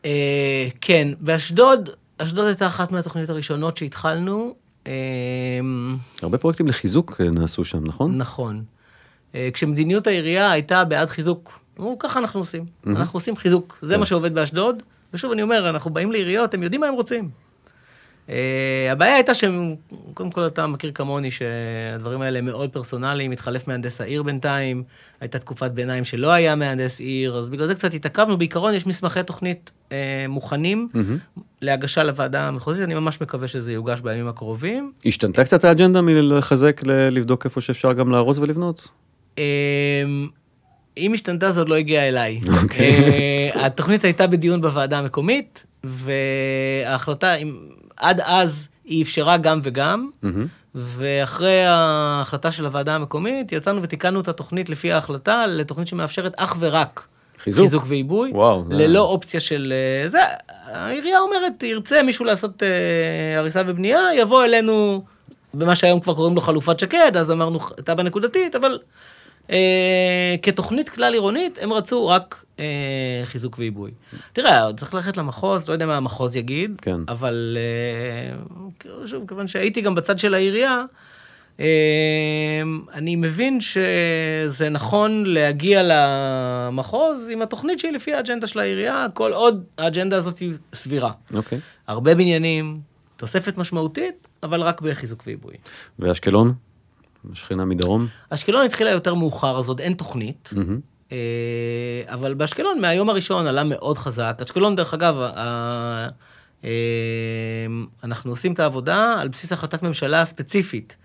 אה, 0.05 0.67
כן, 0.81 1.07
באשדוד, 1.19 1.89
אשדוד 2.17 2.45
הייתה 2.45 2.67
אחת 2.67 2.91
מהתוכניות 2.91 3.29
הראשונות 3.29 3.77
שהתחלנו. 3.77 4.55
אה, 4.87 4.91
הרבה 6.21 6.37
פרויקטים 6.37 6.67
לחיזוק 6.67 7.21
אה, 7.21 7.29
נעשו 7.29 7.65
שם, 7.65 7.83
נכון? 7.85 8.17
נכון. 8.17 8.63
אה, 9.35 9.49
כשמדיניות 9.53 10.07
העירייה 10.07 10.51
הייתה 10.51 10.85
בעד 10.85 11.09
חיזוק, 11.09 11.59
אמרו, 11.79 11.99
ככה 11.99 12.19
אנחנו 12.19 12.39
עושים. 12.39 12.65
אנחנו 12.87 13.17
עושים 13.17 13.35
חיזוק, 13.35 13.79
זה 13.81 13.97
מה 13.97 14.05
שעובד 14.05 14.33
באשדוד. 14.33 14.83
ושוב, 15.13 15.31
אני 15.31 15.41
אומר, 15.41 15.69
אנחנו 15.69 15.91
באים 15.91 16.11
לעיריות, 16.11 16.53
הם 16.53 16.63
יודעים 16.63 16.81
מה 16.81 16.87
הם 16.87 16.93
רוצים. 16.93 17.29
אה, 18.29 18.89
הבעיה 18.91 19.15
הייתה 19.15 19.33
שהם, 19.33 19.75
קודם 20.13 20.31
כל 20.31 20.47
אתה 20.47 20.67
מכיר 20.67 20.91
כמוני 20.91 21.31
שהדברים 21.31 22.21
האלה 22.21 22.41
מאוד 22.41 22.69
פרסונליים, 22.69 23.31
התחלף 23.31 23.67
מהנדס 23.67 24.01
העיר 24.01 24.23
בינתיים, 24.23 24.83
הייתה 25.21 25.39
תקופת 25.39 25.71
ביניים 25.71 26.05
שלא 26.05 26.31
היה 26.31 26.55
מהנדס 26.55 26.99
עיר, 26.99 27.37
אז 27.37 27.49
בגלל 27.49 27.67
זה 27.67 27.75
קצת 27.75 27.93
התעכבנו. 27.93 28.37
בעיקרון 28.37 28.73
יש 28.73 28.87
מסמכי 28.87 29.23
תוכנית 29.23 29.71
אה, 29.91 30.25
מוכנים 30.29 30.89
מהמם. 30.93 31.17
להגשה 31.61 32.03
לוועדה 32.03 32.47
המחוזית, 32.47 32.83
אני 32.83 32.93
ממש 32.93 33.21
מקווה 33.21 33.47
שזה 33.47 33.71
יוגש 33.71 33.99
בימים 33.99 34.27
הקרובים. 34.27 34.91
השתנתה 35.05 35.43
קצת 35.43 35.63
האג'נדה 35.63 36.01
מלחזק, 36.01 36.81
לבדוק 36.85 37.45
איפה 37.45 37.61
שאפשר 37.61 37.93
גם 37.93 38.11
להרוס 38.11 38.37
ולבנות? 38.37 38.87
אמ, 39.37 39.43
אם 40.97 41.13
השתנתה 41.13 41.51
זה 41.51 41.61
עוד 41.61 41.69
לא 41.69 41.75
הגיע 41.75 42.07
אליי. 42.07 42.41
אוקיי. 42.63 42.89
אה, 43.55 43.65
התוכנית 43.65 44.03
הייתה 44.03 44.27
בדיון 44.27 44.61
בוועדה 44.61 44.97
המקומית, 44.97 45.63
וההחלטה, 45.83 47.35
אם- 47.35 47.57
עד 47.97 48.21
אז 48.25 48.67
היא 48.85 49.03
אפשרה 49.03 49.37
גם 49.37 49.59
וגם. 49.63 50.09
ואחרי 50.75 51.63
ההחלטה 51.65 52.51
של 52.51 52.65
הוועדה 52.65 52.95
המקומית, 52.95 53.51
יצאנו 53.51 53.83
ותיקנו 53.83 54.21
את 54.21 54.27
התוכנית 54.27 54.69
לפי 54.69 54.91
ההחלטה 54.91 55.47
לתוכנית 55.47 55.87
שמאפשרת 55.87 56.33
אך 56.37 56.55
ורק 56.59 57.07
חיזוק. 57.43 57.65
חיזוק 57.65 57.83
ועיבוי, 57.87 58.31
וואו, 58.33 58.65
ללא 58.69 59.01
אופציה 59.01 59.39
של... 59.39 59.73
אה, 60.03 60.09
זה, 60.09 60.19
העירייה 60.65 61.19
אומרת, 61.19 61.63
ירצה 61.63 62.03
מישהו 62.03 62.25
לעשות 62.25 62.63
אה, 62.63 63.39
הריסה 63.39 63.61
ובנייה, 63.67 63.99
יבוא 64.17 64.43
אלינו 64.45 65.03
במה 65.53 65.75
שהיום 65.75 65.99
כבר 65.99 66.13
קוראים 66.13 66.35
לו 66.35 66.41
חלופת 66.41 66.79
שקד, 66.79 67.11
אז 67.17 67.31
אמרנו 67.31 67.59
תב"ע 67.83 68.03
נקודתית, 68.03 68.55
אבל 68.55 68.79
אה, 69.51 70.35
כתוכנית 70.41 70.89
כלל 70.89 71.13
עירונית, 71.13 71.59
הם 71.61 71.73
רצו 71.73 72.07
רק 72.07 72.45
אה, 72.59 72.65
חיזוק 73.25 73.59
ועיבוי. 73.59 73.91
תראה, 74.33 74.63
עוד 74.63 74.79
צריך 74.79 74.93
ללכת 74.93 75.17
למחוז, 75.17 75.67
לא 75.67 75.73
יודע 75.73 75.85
מה 75.85 75.97
המחוז 75.97 76.35
יגיד, 76.35 76.71
כן. 76.81 77.01
אבל 77.07 77.57
אה, 77.59 79.07
שוב, 79.07 79.27
כיוון 79.27 79.47
שהייתי 79.47 79.81
גם 79.81 79.95
בצד 79.95 80.19
של 80.19 80.33
העירייה, 80.33 80.83
אה, 81.59 81.65
אני 82.93 83.15
מבין 83.15 83.61
שזה 83.61 84.69
נכון 84.69 85.23
להגיע 85.25 85.81
למחוז 85.83 87.29
עם 87.29 87.41
התוכנית 87.41 87.79
שהיא 87.79 87.91
לפי 87.91 88.13
האג'נדה 88.13 88.47
של 88.47 88.59
העירייה, 88.59 89.05
כל 89.13 89.33
עוד 89.33 89.63
האג'נדה 89.77 90.17
הזאת 90.17 90.37
היא 90.37 90.53
סבירה. 90.73 91.11
אוקיי. 91.33 91.59
הרבה 91.87 92.15
בניינים, 92.15 92.79
תוספת 93.17 93.57
משמעותית, 93.57 94.27
אבל 94.43 94.61
רק 94.61 94.81
בחיזוק 94.81 95.23
ועיבוי. 95.27 95.53
ואשקלון? 95.99 96.53
שכנה 97.33 97.65
מדרום? 97.65 98.07
אשקלון 98.29 98.65
התחילה 98.65 98.91
יותר 98.91 99.13
מאוחר, 99.13 99.57
אז 99.57 99.67
עוד 99.67 99.79
אין 99.79 99.93
תוכנית. 99.93 100.49
מהמם. 100.55 100.79
אה, 101.11 101.17
אבל 102.05 102.33
באשקלון 102.33 102.81
מהיום 102.81 103.09
הראשון 103.09 103.47
עלה 103.47 103.63
מאוד 103.63 103.97
חזק. 103.97 104.39
אשקלון, 104.45 104.75
דרך 104.75 104.93
אגב, 104.93 105.19
אה, 106.63 106.69
אנחנו 108.03 108.31
עושים 108.31 108.53
את 108.53 108.59
העבודה 108.59 109.15
על 109.19 109.27
בסיס 109.27 109.53
החלטת 109.53 109.83
ממשלה 109.83 110.25
ספציפית 110.25 110.97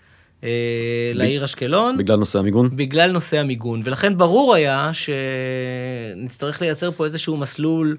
אה, 0.45 1.13
לעיר 1.15 1.45
אשקלון. 1.45 1.99
בגלל 1.99 2.17
נושא 2.17 2.39
המיגון? 2.39 2.77
בגלל 2.77 3.13
נושא 3.13 3.39
המיגון, 3.39 3.81
ולכן 3.85 4.19
ברור 4.19 4.55
היה 4.55 4.91
שנצטרך 4.93 6.63
לייצר 6.63 6.91
פה 6.91 7.05
איזשהו 7.05 7.37
מסלול 7.37 7.97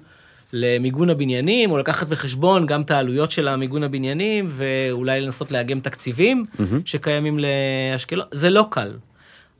למיגון 0.56 1.10
הבניינים, 1.10 1.70
או 1.70 1.78
לקחת 1.78 2.06
בחשבון 2.06 2.66
גם 2.66 2.82
את 2.82 2.90
העלויות 2.90 3.30
של 3.30 3.48
המיגון 3.48 3.82
הבניינים, 3.82 4.48
ואולי 4.50 5.20
לנסות 5.20 5.52
לאגם 5.52 5.80
תקציבים 5.80 6.46
שקיימים 6.84 7.38
לאשקלון. 7.38 8.26
זה 8.30 8.50
לא 8.50 8.66
קל, 8.70 8.92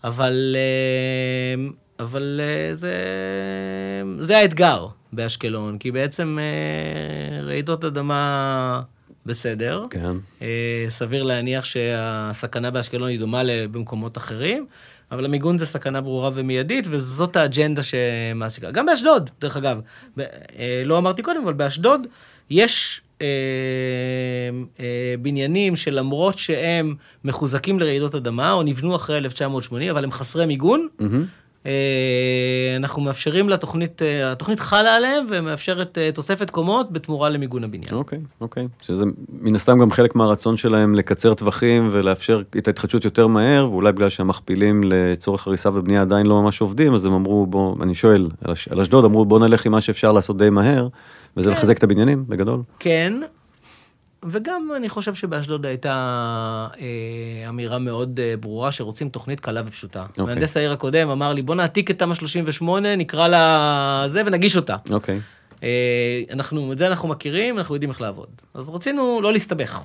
אבל, 0.05 0.57
אה, 0.59 1.65
אבל 2.05 2.41
אה, 2.43 2.75
זה, 2.75 2.95
זה 4.19 4.39
האתגר 4.39 4.87
באשקלון, 5.13 5.79
כי 5.79 5.91
בעצם 5.91 6.39
אה, 6.41 7.43
רעידות 7.43 7.85
אדמה 7.85 8.83
בסדר. 9.27 9.85
כן. 9.91 10.17
סביר 10.89 11.23
להניח 11.23 11.65
שהסכנה 11.65 12.71
באשקלון 12.71 13.09
היא 13.09 13.21
דומה 13.21 13.43
במקומות 13.71 14.17
אחרים, 14.17 14.67
אבל 15.13 15.25
המיגון 15.25 15.59
זה 15.59 15.67
סכנה 15.67 16.01
ברורה 16.01 16.31
ומיידית, 16.35 16.87
וזאת 16.91 17.37
האג'נדה 17.37 17.83
שמעסיקה. 17.83 18.71
גם 18.71 18.87
באשדוד, 18.87 19.31
דרך 19.41 19.57
אגב. 19.57 19.81
ב- 20.17 20.21
אה, 20.59 20.83
לא 20.85 20.99
אמרתי 20.99 21.23
קודם, 21.23 21.41
אבל 21.45 21.53
באשדוד 21.53 22.07
יש 22.51 23.01
אה, 23.23 23.27
אה, 24.81 25.15
בניינים 25.23 25.77
שלמרות 25.77 26.39
שהם 26.39 26.95
מחוזקים 27.25 27.79
לרעידות 27.81 28.15
אדמה, 28.15 28.53
או 28.53 28.63
נבנו 28.63 28.97
אחרי 28.97 29.17
1980, 29.19 29.91
אבל 29.91 30.05
הם 30.05 30.11
חסרי 30.13 30.47
מיגון, 30.47 30.89
מהמם. 30.99 31.25
אה, 31.67 31.73
אנחנו 32.77 33.03
מאפשרים 33.03 33.49
לתוכנית, 33.49 34.03
אה, 34.03 34.33
התוכנית 34.33 34.61
חלה 34.61 34.97
עליהם 34.97 35.27
ומאפשרת 35.31 35.99
אה, 35.99 36.11
תוספת 36.15 36.51
קומות 36.51 36.93
בתמורה 36.93 37.29
למיגון 37.29 37.65
הבניין. 37.65 37.95
אוקיי, 37.95 38.19
אוקיי. 38.41 38.69
שזה 38.83 39.05
מן 39.29 39.55
הסתם 39.55 39.79
גם 39.79 39.91
חלק 39.91 40.15
מהרצון 40.15 40.57
שלהם 40.57 40.95
לקצר 40.95 41.35
טווחים 41.35 41.89
ולאפשר 41.91 42.43
את 42.59 42.69
ההתחדשות 42.69 43.05
יותר 43.05 43.27
מהר, 43.27 43.71
ואולי 43.71 43.93
בגלל 43.93 44.09
שהמכפילים 44.09 44.81
לצורך 44.85 45.47
הריסה 45.47 45.71
ובנייה 45.75 46.01
עדיין 46.01 46.27
לא 46.27 46.43
ממש 46.43 46.61
עובדים, 46.61 46.95
אז 46.95 47.05
הם 47.05 47.13
אמרו, 47.13 47.47
בוא, 47.47 47.77
אני 47.83 47.95
שואל, 47.95 48.29
על 48.71 48.81
אשדוד 48.81 49.05
אמרו, 49.05 49.25
בוא 49.25 49.39
נלך 49.39 49.67
עם 49.67 49.73
מה 49.73 49.81
שאפשר 49.81 50.13
לעשות 50.13 50.39
די 50.39 50.51
מהר, 50.51 50.89
וזה 51.37 51.51
כן. 51.51 51.57
לחזק 51.57 51.79
את 51.79 51.85
הבניינים, 51.85 52.25
בגדול. 52.29 52.63
כן, 52.79 53.13
וגם 54.25 54.69
אני 54.77 54.89
חושב 54.89 55.15
שבאשדוד 55.15 55.67
הייתה 55.67 55.93
אה, 56.81 57.49
אמירה 57.49 57.79
מאוד 57.79 58.21
אה, 58.21 58.35
ברורה 58.41 58.73
שרוצים 58.73 59.09
תוכנית 59.09 59.41
קלה 59.41 59.63
ופשוטה. 59.67 60.03
אוקיי. 60.09 60.25
מהנדס 60.25 60.57
העיר 60.57 60.73
הקודם 60.73 61.09
אמר 61.09 61.33
לי, 61.33 61.43
בוא 61.43 61.55
נעתיק 61.55 61.91
את 61.91 61.99
תמ"א 61.99 62.15
38, 62.15 62.97
נקרא 62.97 63.29
לה 63.29 64.05
זה 64.09 64.23
ונגיש 64.27 64.57
אותה. 64.57 64.77
אוקיי. 64.91 65.21
אה, 65.63 66.23
אנחנו, 66.33 66.73
את 66.73 66.79
זה 66.79 66.87
אנחנו 66.87 67.09
מכירים, 67.09 67.59
אנחנו 67.59 67.75
יודעים 67.75 67.91
איך 67.91 68.01
לעבוד. 68.01 68.27
אז 68.55 68.71
רצינו 68.71 69.21
לא 69.23 69.33
להסתבך. 69.33 69.83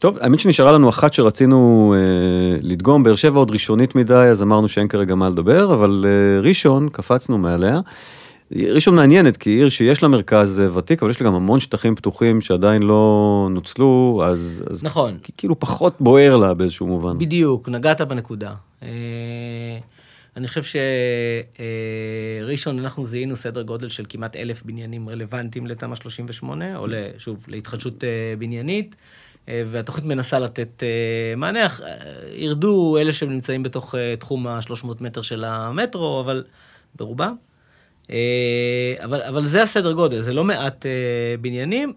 טוב, 0.00 0.18
האמת 0.20 0.40
שנשארה 0.40 0.72
לנו 0.72 0.88
אחת 0.88 1.12
שרצינו 1.12 1.94
אה, 1.96 2.58
לדגום, 2.62 3.02
באר 3.02 3.16
שבע 3.16 3.38
עוד 3.38 3.50
ראשונית 3.50 3.94
מדי, 3.94 4.14
אז 4.14 4.42
אמרנו 4.42 4.68
שאין 4.68 4.88
כרגע 4.88 5.14
מה 5.14 5.28
לדבר, 5.28 5.74
אבל 5.74 6.04
אה, 6.08 6.40
ראשון, 6.40 6.88
קפצנו 6.88 7.38
מעליה. 7.38 7.80
ראשון 8.52 8.96
מעניינת, 8.96 9.36
כי 9.36 9.50
עיר 9.50 9.68
שיש 9.68 10.02
לה 10.02 10.08
מרכז 10.08 10.60
אה, 10.60 10.78
ותיק, 10.78 11.02
אבל 11.02 11.10
יש 11.10 11.20
לה 11.20 11.26
גם 11.26 11.34
המון 11.34 11.60
שטחים 11.60 11.94
פתוחים 11.94 12.40
שעדיין 12.40 12.82
לא 12.82 13.48
נוצלו, 13.50 14.22
אז, 14.24 14.64
אז 14.70 14.84
נכון. 14.84 15.18
כאילו 15.36 15.60
פחות 15.60 15.96
בוער 16.00 16.36
לה 16.36 16.54
באיזשהו 16.54 16.86
מובן. 16.86 17.18
בדיוק, 17.18 17.68
נגעת 17.68 18.00
בנקודה. 18.00 18.54
אה, 18.82 18.88
אני 20.36 20.48
חושב 20.48 20.62
שראשון, 22.42 22.78
אנחנו 22.78 23.06
זיהינו 23.06 23.36
סדר 23.36 23.62
גודל 23.62 23.88
של 23.88 24.04
כמעט 24.08 24.36
אלף 24.36 24.62
בניינים 24.62 25.08
רלוונטיים 25.08 25.66
לתמ"א 25.66 25.94
38, 25.94 26.76
או 26.76 26.86
שוב, 27.18 27.44
להתחדשות 27.48 28.04
אה, 28.04 28.08
בניינית, 28.38 28.96
אה, 29.48 29.62
והתוכנית 29.70 30.06
מנסה 30.06 30.38
לתת 30.38 30.82
אה, 30.82 31.36
מענה. 31.36 31.64
אה, 31.64 31.68
ירדו 32.34 32.98
אלה 33.00 33.12
שנמצאים 33.12 33.62
בתוך 33.62 33.94
אה, 33.94 34.14
תחום 34.16 34.46
ה-300 34.46 34.86
מטר 35.00 35.22
של 35.22 35.44
המטרו, 35.44 36.20
אבל 36.20 36.44
ברובם. 36.96 37.34
אה, 38.10 38.94
אבל, 39.04 39.22
אבל 39.22 39.46
זה 39.46 39.62
הסדר 39.62 39.92
גודל, 39.92 40.20
זה 40.20 40.32
לא 40.32 40.44
מעט 40.44 40.86
אה, 40.86 40.90
בניינים. 41.40 41.92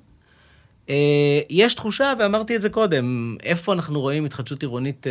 אה, 0.90 1.40
יש 1.50 1.74
תחושה, 1.74 2.14
ואמרתי 2.20 2.56
את 2.56 2.62
זה 2.62 2.70
קודם, 2.70 3.38
איפה 3.44 3.74
אנחנו 3.74 4.02
רואים 4.02 4.26
התחדשות 4.26 4.62
עירונית 4.62 5.08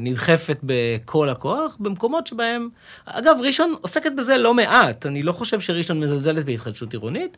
נדחפת 0.00 0.58
בכל 0.62 1.28
הכוח? 1.28 1.76
במקומות 1.80 2.26
שבהם... 2.26 2.68
אגב, 3.06 3.36
ראשון 3.40 3.74
עוסקת 3.80 4.12
בזה 4.18 4.36
לא 4.36 4.54
מעט, 4.54 5.06
אני 5.06 5.22
לא 5.22 5.32
חושב 5.32 5.60
שראשון 5.60 6.00
מזלזלת 6.00 6.44
בהתחדשות 6.44 6.92
עירונית, 6.92 7.36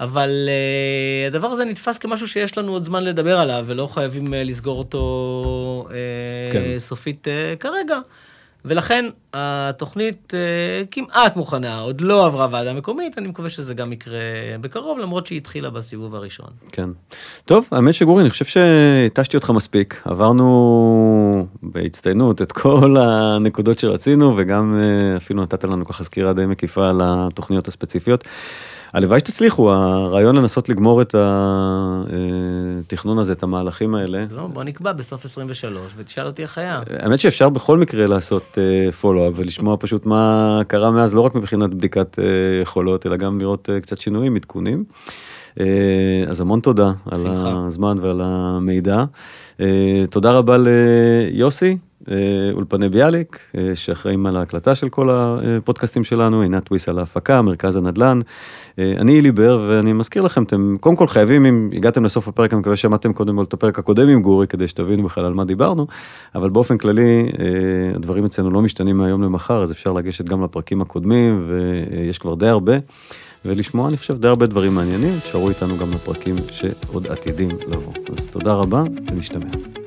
אבל 0.00 0.48
אה, 0.48 1.26
הדבר 1.26 1.46
הזה 1.46 1.64
נתפס 1.64 1.98
כמשהו 1.98 2.28
שיש 2.28 2.58
לנו 2.58 2.72
עוד 2.72 2.84
זמן 2.84 3.04
לדבר 3.04 3.38
עליו, 3.38 3.64
ולא 3.66 3.86
חייבים 3.86 4.34
אה, 4.34 4.44
לסגור 4.44 4.78
אותו 4.78 5.88
אה, 5.90 5.96
כן. 6.52 6.78
סופית 6.78 7.28
אה, 7.28 7.54
כרגע. 7.60 7.98
ולכן 8.64 9.04
התוכנית 9.34 10.34
אה, 10.34 10.82
כמעט 10.90 11.36
מוכנה, 11.36 11.80
עוד 11.80 12.00
לא 12.00 12.26
עברה 12.26 12.48
ועדה 12.50 12.72
מקומית, 12.72 13.18
אני 13.18 13.28
מקווה 13.28 13.50
שזה 13.50 13.74
גם 13.74 13.92
יקרה 13.92 14.18
בקרוב, 14.60 14.98
למרות 14.98 15.26
שהיא 15.26 15.38
התחילה 15.38 15.70
בסיבוב 15.70 16.14
הראשון. 16.14 16.50
כן. 16.72 16.88
טוב, 17.44 17.68
האמת 17.70 17.94
שגורי, 17.94 18.22
אני 18.22 18.30
חושב 18.30 18.44
שהתשתי 18.44 19.36
אותך 19.36 19.50
מספיק. 19.50 20.02
עברנו 20.04 21.46
בהצטיינות 21.62 22.42
את 22.42 22.52
כל 22.52 22.96
הנקודות 22.98 23.78
שרצינו, 23.78 24.34
וגם 24.36 24.76
אה, 24.78 25.16
אפילו 25.16 25.42
נתת 25.42 25.64
לנו 25.64 25.86
ככה 25.86 26.04
סקירה 26.04 26.32
די 26.32 26.46
מקיפה 26.46 26.88
על 26.88 27.00
התוכניות 27.04 27.68
הספציפיות. 27.68 28.24
הלוואי 28.92 29.18
שתצליחו, 29.18 29.72
הרעיון 29.72 30.36
לנסות 30.36 30.68
לגמור 30.68 31.02
את 31.02 31.14
התכנון 32.86 33.18
הזה, 33.18 33.32
את 33.32 33.42
המהלכים 33.42 33.94
האלה. 33.94 34.24
לא, 34.30 34.46
בוא 34.46 34.64
נקבע 34.64 34.92
בסוף 34.92 35.24
23 35.24 35.92
ותשאל 35.96 36.26
אותי 36.26 36.42
איך 36.42 36.58
היה. 36.58 36.80
האמת 37.00 37.20
שאפשר 37.20 37.48
בכל 37.48 37.78
מקרה 37.78 38.06
לעשות 38.06 38.58
פולו-אפ 39.00 39.32
ולשמוע 39.36 39.76
פשוט 39.80 40.06
מה 40.06 40.60
קרה 40.66 40.90
מאז, 40.90 41.14
לא 41.14 41.20
רק 41.20 41.34
מבחינת 41.34 41.70
בדיקת 41.70 42.18
אה, 42.18 42.24
יכולות, 42.62 43.06
אלא 43.06 43.16
גם 43.16 43.40
לראות 43.40 43.70
אה, 43.70 43.80
קצת 43.80 43.98
שינויים, 43.98 44.36
עדכונים. 44.36 44.84
אה, 45.60 46.24
אז 46.28 46.40
המון 46.40 46.60
תודה 46.60 46.92
על 47.10 47.20
בשמחה. 47.20 47.64
הזמן 47.66 47.98
ועל 48.00 48.20
המידע. 48.24 49.04
אה, 49.60 50.04
תודה 50.10 50.32
רבה 50.32 50.56
ליוסי, 50.58 51.70
אה, 51.70 51.74
אולפני 52.52 52.88
ביאליק, 52.88 53.38
אה, 53.58 53.70
שאחראים 53.74 54.26
על 54.26 54.36
ההקלטה 54.36 54.74
של 54.74 54.88
כל 54.88 55.10
הפודקאסטים 55.10 56.04
שלנו, 56.04 56.40
עינת 56.40 56.70
וויס 56.70 56.88
על 56.88 56.98
ההפקה, 56.98 57.42
מרכז 57.42 57.76
הנדל"ן. 57.76 58.20
אה, 58.78 58.92
אני 58.98 59.12
אילי 59.12 59.32
בר, 59.32 59.66
ואני 59.68 59.92
מזכיר 59.92 60.22
לכם, 60.22 60.42
אתם 60.42 60.76
קודם 60.80 60.96
כל 60.96 61.06
חייבים, 61.06 61.46
אם 61.46 61.70
הגעתם 61.72 62.04
לסוף 62.04 62.28
הפרק, 62.28 62.52
אני 62.52 62.60
מקווה 62.60 62.76
שמעתם 62.76 63.12
קודם 63.12 63.36
כל 63.36 63.42
את 63.42 63.52
הפרק 63.52 63.78
הקודם 63.78 64.08
עם 64.08 64.22
גורי, 64.22 64.46
כדי 64.46 64.68
שתבינו 64.68 65.02
בכלל 65.02 65.24
על 65.24 65.34
מה 65.34 65.44
דיברנו, 65.44 65.86
אבל 66.34 66.50
באופן 66.50 66.78
כללי, 66.78 67.22
אה, 67.38 67.46
הדברים 67.94 68.24
אצלנו 68.24 68.50
לא 68.50 68.62
משתנים 68.62 68.96
מהיום 68.96 69.22
למחר, 69.22 69.62
אז 69.62 69.72
אפשר 69.72 69.92
לגשת 69.92 70.24
גם 70.24 70.44
לפרקים 70.44 70.80
הקודמים, 70.80 71.46
ויש 71.48 72.18
כבר 72.18 72.34
די 72.34 72.48
הרבה. 72.48 72.72
ולשמוע, 73.44 73.88
אני 73.88 73.96
חושב, 73.96 74.20
די 74.20 74.28
הרבה 74.28 74.46
דברים 74.46 74.74
מעניינים, 74.74 75.18
תשארו 75.18 75.48
איתנו 75.48 75.78
גם 75.78 75.90
לפרקים 75.90 76.36
שעוד 76.50 77.06
עתידים 77.06 77.48
לבוא. 77.68 77.92
אז 78.18 78.26
תודה 78.26 78.54
רבה, 78.54 78.82
ונשתמע. 79.10 79.79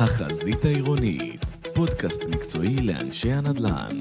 החזית 0.00 0.64
העירונית, 0.64 1.44
פודקאסט 1.74 2.24
מקצועי 2.24 2.76
לאנשי 2.76 3.32
הנדל"ן. 3.32 3.98